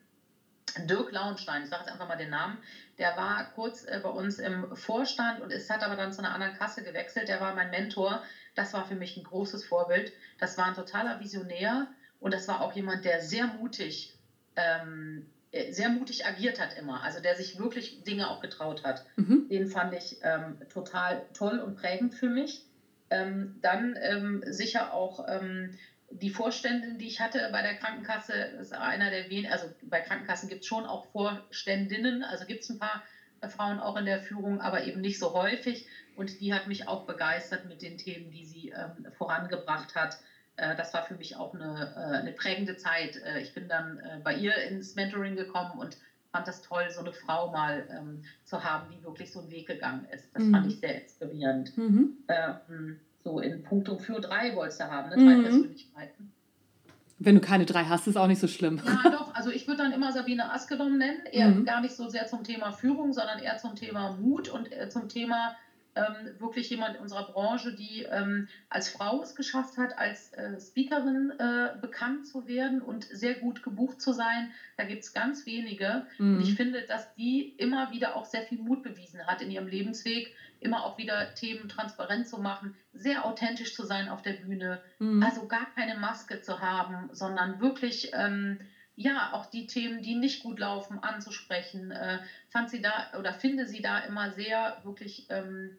Dirk 0.87 1.13
Lauenstein, 1.13 1.63
ich 1.63 1.71
sage 1.71 1.85
jetzt 1.85 1.93
einfach 1.93 2.09
mal 2.09 2.17
den 2.17 2.31
Namen, 2.31 2.59
der 2.99 3.17
war 3.17 3.53
kurz 3.55 3.85
äh, 3.85 4.01
bei 4.03 4.11
uns 4.11 4.39
im 4.39 4.77
Vorstand 4.77 5.41
und 5.41 5.53
ist, 5.53 5.71
hat 5.71 5.83
aber 5.83 5.97
dann 5.97 6.13
zu 6.13 6.21
einer 6.21 6.35
anderen 6.35 6.55
Kasse 6.55 6.83
gewechselt. 6.83 7.29
Der 7.29 7.41
war 7.41 7.55
mein 7.55 7.71
Mentor. 7.71 8.23
Das 8.59 8.73
war 8.73 8.85
für 8.85 8.97
mich 8.97 9.17
ein 9.17 9.23
großes 9.23 9.65
Vorbild. 9.65 10.13
Das 10.41 10.59
war 10.59 10.65
ein 10.65 10.75
totaler 10.75 11.21
Visionär 11.21 11.87
und 12.19 12.35
das 12.35 12.49
war 12.49 12.61
auch 12.61 12.73
jemand, 12.73 13.05
der 13.05 13.21
sehr 13.21 13.47
mutig, 13.47 14.13
ähm, 14.57 15.25
äh, 15.53 15.71
sehr 15.71 15.91
mutig 15.91 16.27
agiert 16.27 16.61
hat 16.61 16.77
immer. 16.77 17.05
Also 17.05 17.21
der 17.21 17.37
sich 17.37 17.57
wirklich 17.61 18.03
Dinge 18.03 18.29
auch 18.29 18.41
getraut 18.41 18.83
hat. 18.83 19.05
Mhm. 19.15 19.47
Den 19.49 19.69
fand 19.69 19.95
ich 19.95 20.17
ähm, 20.23 20.59
total 20.71 21.25
toll 21.35 21.61
und 21.61 21.77
prägend 21.77 22.17
für 22.17 22.29
mich. 22.29 22.65
Ähm, 23.11 23.55
dann 23.61 23.97
ähm, 24.03 24.43
sicher 24.45 24.93
auch 24.93 25.25
ähm, 25.29 25.77
die 26.11 26.31
Vorständin, 26.31 26.99
die 26.99 27.07
ich 27.07 27.21
hatte 27.21 27.49
bei 27.53 27.63
der 27.63 27.75
Krankenkasse, 27.75 28.33
ist 28.61 28.73
einer 28.73 29.11
der 29.11 29.29
wenigen, 29.31 29.53
also 29.53 29.73
bei 29.83 30.01
Krankenkassen 30.01 30.49
gibt 30.49 30.63
es 30.63 30.67
schon 30.67 30.85
auch 30.85 31.07
Vorständinnen, 31.13 32.25
also 32.25 32.45
gibt 32.45 32.65
es 32.65 32.71
ein 32.71 32.81
paar 32.81 33.05
Frauen 33.47 33.79
auch 33.79 33.97
in 33.97 34.05
der 34.05 34.21
Führung, 34.21 34.61
aber 34.61 34.83
eben 34.83 35.01
nicht 35.01 35.19
so 35.19 35.33
häufig. 35.33 35.87
Und 36.17 36.41
die 36.41 36.53
hat 36.53 36.67
mich 36.67 36.89
auch 36.89 37.07
begeistert 37.07 37.67
mit 37.67 37.83
den 37.83 37.97
Themen, 37.97 38.31
die 38.31 38.45
sie 38.45 38.71
ähm, 38.71 39.07
vorangebracht 39.17 39.95
hat. 39.95 40.19
Äh, 40.57 40.75
das 40.75 40.93
war 40.95 41.05
für 41.05 41.15
mich 41.15 41.37
auch 41.37 41.55
eine, 41.55 41.93
äh, 41.97 42.17
eine 42.19 42.33
prägende 42.33 42.77
Zeit. 42.77 43.17
Äh, 43.17 43.41
ich 43.41 43.53
bin 43.55 43.69
dann 43.69 43.99
äh, 43.99 44.21
bei 44.23 44.35
ihr 44.35 44.57
ins 44.65 44.95
Mentoring 44.97 45.37
gekommen 45.37 45.79
und 45.79 45.97
fand 46.33 46.49
das 46.49 46.61
toll, 46.61 46.91
so 46.91 47.01
eine 47.01 47.13
Frau 47.13 47.51
mal 47.51 47.87
ähm, 47.91 48.23
zu 48.45 48.63
haben, 48.63 48.91
die 48.91 49.03
wirklich 49.03 49.33
so 49.33 49.41
einen 49.41 49.51
Weg 49.51 49.67
gegangen 49.67 50.07
ist. 50.13 50.35
Das 50.35 50.43
mhm. 50.43 50.53
fand 50.53 50.67
ich 50.67 50.81
sehr 50.81 51.01
inspirierend. 51.01 51.77
Mhm. 51.77 52.19
Ähm, 52.29 52.99
so 53.25 53.41
in 53.41 53.63
puncto 53.63 53.99
für 53.99 54.21
drei 54.21 54.55
wolltest 54.55 54.81
du 54.81 54.85
haben, 54.85 55.11
ne? 55.11 55.17
drei 55.17 55.37
mhm. 55.37 55.43
Persönlichkeiten. 55.43 56.33
Wenn 57.21 57.35
du 57.35 57.41
keine 57.41 57.67
drei 57.67 57.85
hast, 57.85 58.07
ist 58.07 58.17
auch 58.17 58.29
nicht 58.29 58.41
so 58.41 58.47
schlimm. 58.47 58.81
Ja, 58.85 59.11
doch. 59.11 59.35
Also 59.35 59.51
ich 59.51 59.67
würde 59.67 59.83
dann 59.83 59.93
immer 59.93 60.13
Sabine 60.13 60.53
Askedom 60.53 60.99
nennen. 60.99 61.21
Eher 61.31 61.49
mhm. 61.49 61.65
gar 61.65 61.81
nicht 61.81 61.95
so 61.97 62.09
sehr 62.09 62.27
zum 62.27 62.45
Thema 62.45 62.73
Führung, 62.73 63.13
sondern 63.13 63.41
eher 63.41 63.57
zum 63.59 63.75
Thema 63.75 64.17
Mut 64.17 64.49
und 64.49 64.71
äh, 64.73 64.89
zum 64.89 65.09
Thema 65.09 65.57
ähm, 65.99 66.41
wirklich 66.41 66.71
jemand 66.71 66.97
in 66.97 67.03
unserer 67.03 67.25
Branche, 67.25 67.75
die 67.75 68.03
ähm, 68.03 68.49
als 68.69 68.89
Frau 68.89 69.23
es 69.23 69.35
geschafft 69.35 69.77
hat, 69.77 69.99
als 69.99 70.33
äh, 70.35 70.61
Speakerin 70.61 71.33
äh, 71.39 71.77
bekannt 71.81 72.27
zu 72.27 72.47
werden 72.47 72.81
und 72.81 73.05
sehr 73.05 73.35
gut 73.35 73.63
gebucht 73.63 74.01
zu 74.01 74.13
sein. 74.13 74.53
Da 74.77 74.85
gibt 74.85 75.03
es 75.03 75.13
ganz 75.13 75.45
wenige. 75.47 76.07
Mhm. 76.19 76.37
Und 76.37 76.43
ich 76.43 76.55
finde, 76.55 76.83
dass 76.83 77.15
die 77.15 77.55
immer 77.57 77.91
wieder 77.91 78.17
auch 78.17 78.25
sehr 78.25 78.43
viel 78.43 78.59
Mut 78.59 78.83
bewiesen 78.83 79.27
hat 79.27 79.43
in 79.43 79.51
ihrem 79.51 79.67
Lebensweg, 79.67 80.35
immer 80.61 80.85
auch 80.85 80.99
wieder 80.99 81.35
Themen 81.35 81.69
transparent 81.69 82.29
zu 82.29 82.39
machen, 82.39 82.75
sehr 82.93 83.25
authentisch 83.25 83.75
zu 83.75 83.85
sein 83.85 84.09
auf 84.09 84.23
der 84.23 84.33
Bühne, 84.33 84.81
mhm. 84.99 85.23
also 85.23 85.47
gar 85.47 85.67
keine 85.75 85.99
Maske 85.99 86.41
zu 86.41 86.61
haben, 86.61 87.11
sondern 87.13 87.61
wirklich. 87.61 88.13
Ähm, 88.15 88.59
ja, 89.01 89.33
auch 89.33 89.47
die 89.47 89.69
Themen, 89.69 90.03
die 90.03 90.17
nicht 90.17 90.43
gut 90.43 90.59
laufen, 90.59 90.99
anzusprechen. 90.99 91.93
Äh, 91.93 92.19
fand 92.51 92.69
sie 92.69 92.83
da 92.83 93.13
oder 93.17 93.33
finde 93.33 93.65
sie 93.65 93.81
da 93.81 94.01
immer 94.01 94.33
sehr 94.33 94.79
wirklich 94.83 95.27
ähm, 95.31 95.79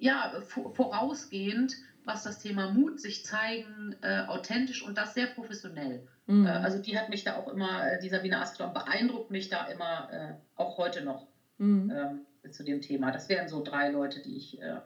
ja, 0.00 0.32
vorausgehend, 0.74 1.76
was 2.04 2.24
das 2.24 2.38
Thema 2.38 2.72
Mut, 2.72 3.00
sich 3.00 3.24
zeigen, 3.24 3.94
äh, 4.00 4.22
authentisch 4.26 4.82
und 4.82 4.96
das 4.96 5.14
sehr 5.14 5.26
professionell. 5.26 6.06
Mhm. 6.26 6.46
Äh, 6.46 6.50
also 6.50 6.80
die 6.80 6.98
hat 6.98 7.10
mich 7.10 7.24
da 7.24 7.36
auch 7.36 7.52
immer, 7.52 7.86
äh, 7.86 8.00
die 8.00 8.08
Sabine 8.08 8.40
Askelon 8.40 8.72
beeindruckt 8.72 9.30
mich 9.30 9.48
da 9.48 9.66
immer, 9.66 10.08
äh, 10.10 10.34
auch 10.56 10.78
heute 10.78 11.04
noch 11.04 11.26
mhm. 11.58 11.92
ähm, 11.94 12.52
zu 12.52 12.64
dem 12.64 12.80
Thema. 12.80 13.12
Das 13.12 13.28
wären 13.28 13.48
so 13.48 13.62
drei 13.62 13.90
Leute, 13.90 14.22
die 14.22 14.36
ich 14.36 14.60
äh, 14.60 14.80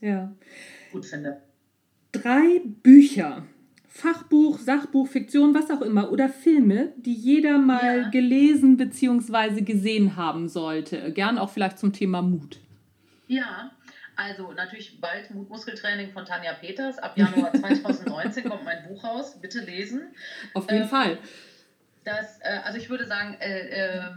ja. 0.00 0.32
gut 0.92 1.06
finde. 1.06 1.42
Drei 2.12 2.62
Bücher, 2.64 3.44
Fachbuch, 3.88 4.58
Sachbuch, 4.58 5.08
Fiktion, 5.08 5.54
was 5.54 5.70
auch 5.70 5.80
immer, 5.80 6.12
oder 6.12 6.28
Filme, 6.28 6.92
die 6.96 7.14
jeder 7.14 7.58
mal 7.58 8.02
ja. 8.02 8.08
gelesen 8.10 8.76
bzw. 8.76 9.62
gesehen 9.62 10.16
haben 10.16 10.48
sollte. 10.48 11.12
Gern 11.12 11.38
auch 11.38 11.50
vielleicht 11.50 11.78
zum 11.78 11.92
Thema 11.92 12.22
Mut. 12.22 12.60
Ja, 13.26 13.72
also 14.16 14.52
natürlich 14.52 15.00
bald 15.00 15.30
Muskeltraining 15.30 16.12
von 16.12 16.24
Tanja 16.24 16.52
Peters. 16.54 16.98
Ab 16.98 17.16
Januar 17.16 17.52
2019 17.60 18.44
kommt 18.44 18.64
mein 18.64 18.86
Buch 18.88 19.04
raus. 19.04 19.40
Bitte 19.40 19.60
lesen. 19.60 20.14
Auf 20.54 20.70
jeden 20.70 20.84
ähm, 20.84 20.88
Fall. 20.88 21.18
Das, 22.04 22.40
äh, 22.40 22.60
also 22.64 22.78
ich 22.78 22.90
würde 22.90 23.06
sagen, 23.06 23.34
äh, 23.40 23.68
äh, 23.68 24.10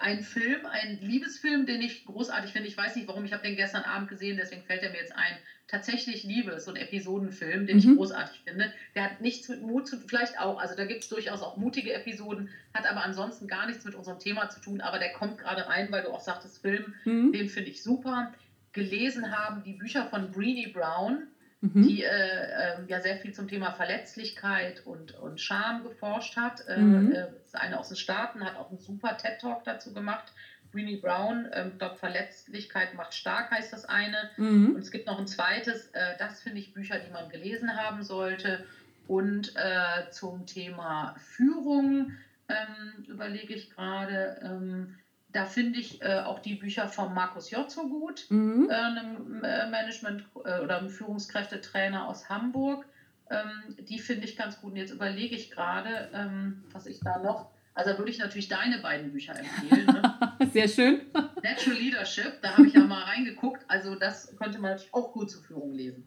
ein 0.00 0.22
Film, 0.22 0.66
ein 0.66 0.98
Liebesfilm, 1.00 1.66
den 1.66 1.82
ich 1.82 2.04
großartig 2.06 2.52
finde. 2.52 2.68
Ich 2.68 2.76
weiß 2.76 2.96
nicht 2.96 3.08
warum, 3.08 3.24
ich 3.24 3.32
habe 3.32 3.42
den 3.42 3.56
gestern 3.56 3.82
Abend 3.82 4.08
gesehen, 4.08 4.36
deswegen 4.36 4.62
fällt 4.62 4.82
er 4.82 4.90
mir 4.90 4.98
jetzt 4.98 5.14
ein 5.14 5.36
tatsächlich 5.66 6.24
liebe, 6.24 6.58
so 6.60 6.70
ein 6.70 6.76
Episodenfilm, 6.76 7.66
den 7.66 7.76
mhm. 7.76 7.90
ich 7.90 7.96
großartig 7.96 8.40
finde. 8.44 8.72
Der 8.94 9.04
hat 9.04 9.20
nichts 9.20 9.48
mit 9.48 9.60
Mut 9.60 9.86
zu 9.86 9.96
tun, 9.96 10.06
vielleicht 10.08 10.40
auch, 10.40 10.58
also 10.58 10.74
da 10.74 10.86
gibt 10.86 11.02
es 11.02 11.10
durchaus 11.10 11.42
auch 11.42 11.58
mutige 11.58 11.92
Episoden, 11.92 12.48
hat 12.72 12.90
aber 12.90 13.04
ansonsten 13.04 13.46
gar 13.46 13.66
nichts 13.66 13.84
mit 13.84 13.94
unserem 13.94 14.18
Thema 14.18 14.48
zu 14.48 14.60
tun, 14.60 14.80
aber 14.80 14.98
der 14.98 15.12
kommt 15.12 15.38
gerade 15.38 15.68
rein, 15.68 15.92
weil 15.92 16.02
du 16.02 16.08
auch 16.08 16.20
sagtest, 16.20 16.62
Film, 16.62 16.94
mhm. 17.04 17.32
den 17.32 17.48
finde 17.50 17.70
ich 17.70 17.82
super. 17.82 18.32
Gelesen 18.72 19.36
haben 19.36 19.62
die 19.62 19.74
Bücher 19.74 20.06
von 20.06 20.30
Breedy 20.30 20.70
Brown, 20.72 21.26
mhm. 21.60 21.82
die 21.86 22.02
äh, 22.02 22.08
äh, 22.08 22.84
ja 22.86 23.00
sehr 23.00 23.16
viel 23.16 23.32
zum 23.32 23.48
Thema 23.48 23.72
Verletzlichkeit 23.72 24.86
und, 24.86 25.12
und 25.14 25.40
Scham 25.40 25.82
geforscht 25.82 26.36
hat. 26.36 26.66
Äh, 26.68 26.78
mhm. 26.78 27.12
Äh, 27.12 27.26
ist 27.44 27.56
eine 27.56 27.78
aus 27.78 27.88
den 27.88 27.96
Staaten, 27.96 28.44
hat 28.44 28.56
auch 28.56 28.70
einen 28.70 28.80
super 28.80 29.16
TED-Talk 29.16 29.64
dazu 29.64 29.92
gemacht. 29.92 30.32
Brené 30.72 31.00
Brown, 31.00 31.48
ähm, 31.52 31.78
glaube 31.78 31.96
Verletzlichkeit 31.96 32.94
macht 32.94 33.14
stark 33.14 33.50
heißt 33.50 33.72
das 33.72 33.86
eine. 33.86 34.30
Mhm. 34.36 34.74
Und 34.74 34.80
es 34.80 34.90
gibt 34.90 35.06
noch 35.06 35.18
ein 35.18 35.26
zweites, 35.26 35.88
äh, 35.92 36.16
das 36.18 36.42
finde 36.42 36.60
ich 36.60 36.74
Bücher, 36.74 36.98
die 36.98 37.10
man 37.10 37.28
gelesen 37.30 37.74
haben 37.76 38.02
sollte. 38.02 38.64
Und 39.06 39.56
äh, 39.56 40.10
zum 40.10 40.44
Thema 40.44 41.14
Führung 41.18 42.12
ähm, 42.48 43.04
überlege 43.06 43.54
ich 43.54 43.70
gerade, 43.70 44.38
ähm, 44.42 44.94
da 45.30 45.44
finde 45.44 45.78
ich 45.78 46.00
äh, 46.02 46.20
auch 46.20 46.38
die 46.38 46.54
Bücher 46.54 46.88
von 46.88 47.12
Markus 47.12 47.50
Jotzo 47.50 47.86
gut, 47.88 48.26
mhm. 48.30 48.68
Äh, 48.70 48.74
einem 48.74 49.44
äh, 49.44 49.66
Management- 49.68 50.24
äh, 50.44 50.60
oder 50.60 50.78
einem 50.78 50.90
Führungskräftetrainer 50.90 52.08
aus 52.08 52.28
Hamburg. 52.28 52.86
Ähm, 53.30 53.76
die 53.78 53.98
finde 53.98 54.24
ich 54.24 54.36
ganz 54.36 54.60
gut. 54.60 54.72
Und 54.72 54.78
jetzt 54.78 54.90
überlege 54.90 55.36
ich 55.36 55.50
gerade, 55.50 56.10
ähm, 56.14 56.64
was 56.72 56.86
ich 56.86 57.00
da 57.00 57.18
noch 57.18 57.50
also 57.78 57.96
würde 57.96 58.10
ich 58.10 58.18
natürlich 58.18 58.48
deine 58.48 58.78
beiden 58.78 59.12
Bücher 59.12 59.34
empfehlen. 59.38 59.86
Ne? 59.86 60.48
Sehr 60.52 60.66
schön. 60.66 61.02
Natural 61.44 61.78
Leadership, 61.78 62.42
da 62.42 62.56
habe 62.56 62.66
ich 62.66 62.74
ja 62.74 62.80
mal 62.80 63.04
reingeguckt. 63.04 63.64
Also 63.68 63.94
das 63.94 64.36
könnte 64.36 64.58
man 64.58 64.72
natürlich 64.72 64.92
auch 64.92 65.12
gut 65.12 65.30
zur 65.30 65.42
Führung 65.42 65.72
lesen. 65.72 66.04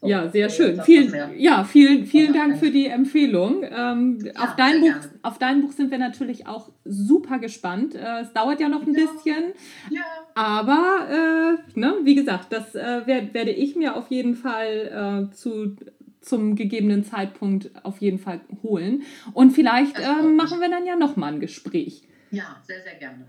So, 0.00 0.06
ja, 0.06 0.28
sehr 0.28 0.48
schön. 0.48 0.80
Vielen, 0.82 1.36
ja, 1.36 1.64
vielen, 1.64 2.06
vielen 2.06 2.32
Dank 2.32 2.58
für 2.58 2.70
die 2.70 2.86
Empfehlung. 2.86 3.64
Ähm, 3.64 4.20
ja, 4.24 4.44
auf, 4.44 4.54
dein 4.54 4.80
Buch, 4.80 4.94
auf 5.22 5.38
dein 5.38 5.60
Buch 5.60 5.72
sind 5.72 5.90
wir 5.90 5.98
natürlich 5.98 6.46
auch 6.46 6.70
super 6.84 7.40
gespannt. 7.40 7.96
Äh, 7.96 8.20
es 8.20 8.32
dauert 8.32 8.60
ja 8.60 8.68
noch 8.68 8.86
ein 8.86 8.94
ja. 8.94 9.00
bisschen. 9.00 9.44
Ja. 9.90 10.02
Aber 10.36 11.58
äh, 11.74 11.78
ne, 11.80 11.94
wie 12.04 12.14
gesagt, 12.14 12.52
das 12.52 12.76
äh, 12.76 13.06
werd, 13.06 13.34
werde 13.34 13.50
ich 13.50 13.74
mir 13.74 13.96
auf 13.96 14.08
jeden 14.10 14.36
Fall 14.36 15.28
äh, 15.32 15.34
zu 15.34 15.74
zum 16.20 16.56
gegebenen 16.56 17.04
Zeitpunkt 17.04 17.70
auf 17.84 18.00
jeden 18.00 18.18
Fall 18.18 18.40
holen. 18.62 19.02
Und 19.32 19.52
vielleicht 19.52 19.98
äh, 19.98 20.22
machen 20.22 20.60
wir 20.60 20.68
dann 20.68 20.86
ja 20.86 20.96
nochmal 20.96 21.34
ein 21.34 21.40
Gespräch. 21.40 22.02
Ja, 22.30 22.62
sehr, 22.66 22.82
sehr 22.82 22.94
gerne. 22.94 23.26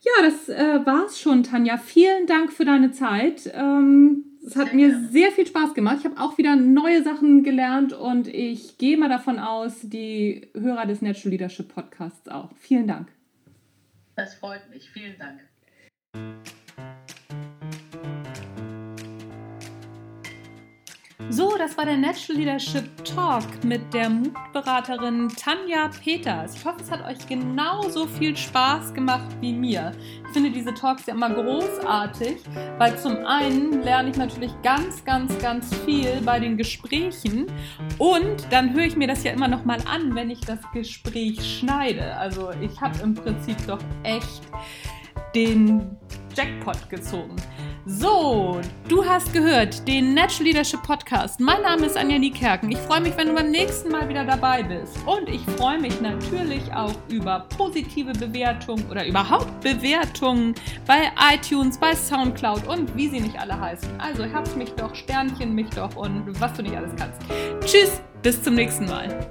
Ja, 0.00 0.24
das 0.24 0.48
äh, 0.48 0.84
war's 0.84 1.20
schon, 1.20 1.44
Tanja. 1.44 1.78
Vielen 1.78 2.26
Dank 2.26 2.52
für 2.52 2.64
deine 2.64 2.90
Zeit. 2.90 3.50
Ähm, 3.54 4.24
es 4.44 4.56
hat 4.56 4.66
sehr 4.66 4.74
mir 4.74 4.88
gerne. 4.88 5.08
sehr 5.08 5.30
viel 5.30 5.46
Spaß 5.46 5.74
gemacht. 5.74 5.98
Ich 6.00 6.04
habe 6.04 6.20
auch 6.20 6.38
wieder 6.38 6.56
neue 6.56 7.04
Sachen 7.04 7.44
gelernt 7.44 7.92
und 7.92 8.26
ich 8.26 8.78
gehe 8.78 8.96
mal 8.96 9.08
davon 9.08 9.38
aus, 9.38 9.80
die 9.82 10.48
Hörer 10.54 10.86
des 10.86 11.02
Natural 11.02 11.30
Leadership 11.30 11.72
Podcasts 11.72 12.28
auch. 12.28 12.50
Vielen 12.58 12.88
Dank. 12.88 13.08
Das 14.16 14.34
freut 14.34 14.68
mich. 14.70 14.90
Vielen 14.90 15.16
Dank. 15.18 15.40
So, 21.30 21.56
das 21.56 21.76
war 21.76 21.86
der 21.86 21.96
Natural 21.96 22.38
Leadership 22.38 23.04
Talk 23.04 23.64
mit 23.64 23.94
der 23.94 24.10
Mutberaterin 24.10 25.28
Tanja 25.28 25.88
Peters. 25.88 26.56
Ich 26.56 26.64
hoffe, 26.64 26.82
es 26.82 26.90
hat 26.90 27.04
euch 27.04 27.26
genauso 27.26 28.06
viel 28.06 28.36
Spaß 28.36 28.92
gemacht 28.92 29.26
wie 29.40 29.52
mir. 29.52 29.92
Ich 30.26 30.32
finde 30.32 30.50
diese 30.50 30.74
Talks 30.74 31.06
ja 31.06 31.14
immer 31.14 31.30
großartig, 31.30 32.36
weil 32.78 32.98
zum 32.98 33.16
einen 33.24 33.82
lerne 33.82 34.10
ich 34.10 34.16
natürlich 34.16 34.52
ganz, 34.62 35.04
ganz, 35.04 35.36
ganz 35.38 35.74
viel 35.84 36.20
bei 36.24 36.38
den 36.38 36.56
Gesprächen 36.56 37.46
und 37.98 38.46
dann 38.50 38.74
höre 38.74 38.84
ich 38.84 38.96
mir 38.96 39.08
das 39.08 39.24
ja 39.24 39.32
immer 39.32 39.48
noch 39.48 39.64
mal 39.64 39.78
an, 39.86 40.14
wenn 40.14 40.30
ich 40.30 40.40
das 40.40 40.60
Gespräch 40.72 41.58
schneide. 41.58 42.16
Also 42.16 42.50
ich 42.60 42.80
habe 42.80 42.98
im 43.02 43.14
Prinzip 43.14 43.56
doch 43.66 43.80
echt 44.02 44.42
den 45.34 45.96
Jackpot 46.34 46.88
gezogen. 46.88 47.36
So, 47.84 48.60
du 48.88 49.04
hast 49.04 49.32
gehört 49.32 49.88
den 49.88 50.14
Natural 50.14 50.44
Leadership 50.44 50.84
Podcast. 50.84 51.40
Mein 51.40 51.62
Name 51.62 51.86
ist 51.86 51.96
Anja 51.96 52.16
Niekerken. 52.16 52.70
Ich 52.70 52.78
freue 52.78 53.00
mich, 53.00 53.16
wenn 53.16 53.26
du 53.26 53.34
beim 53.34 53.50
nächsten 53.50 53.90
Mal 53.90 54.08
wieder 54.08 54.24
dabei 54.24 54.62
bist. 54.62 54.96
Und 55.04 55.28
ich 55.28 55.40
freue 55.56 55.80
mich 55.80 56.00
natürlich 56.00 56.62
auch 56.72 56.94
über 57.08 57.44
positive 57.56 58.12
Bewertungen 58.12 58.88
oder 58.88 59.04
überhaupt 59.04 59.60
Bewertungen 59.62 60.54
bei 60.86 61.10
iTunes, 61.34 61.76
bei 61.76 61.96
Soundcloud 61.96 62.68
und 62.68 62.96
wie 62.96 63.08
sie 63.08 63.18
nicht 63.18 63.36
alle 63.36 63.58
heißen. 63.58 64.00
Also 64.00 64.26
herz 64.26 64.54
mich 64.54 64.70
doch, 64.74 64.94
Sternchen 64.94 65.52
mich 65.52 65.70
doch 65.70 65.96
und 65.96 66.40
was 66.40 66.52
du 66.52 66.62
nicht 66.62 66.76
alles 66.76 66.92
kannst. 66.96 67.20
Tschüss, 67.64 68.00
bis 68.22 68.40
zum 68.40 68.54
nächsten 68.54 68.86
Mal. 68.86 69.26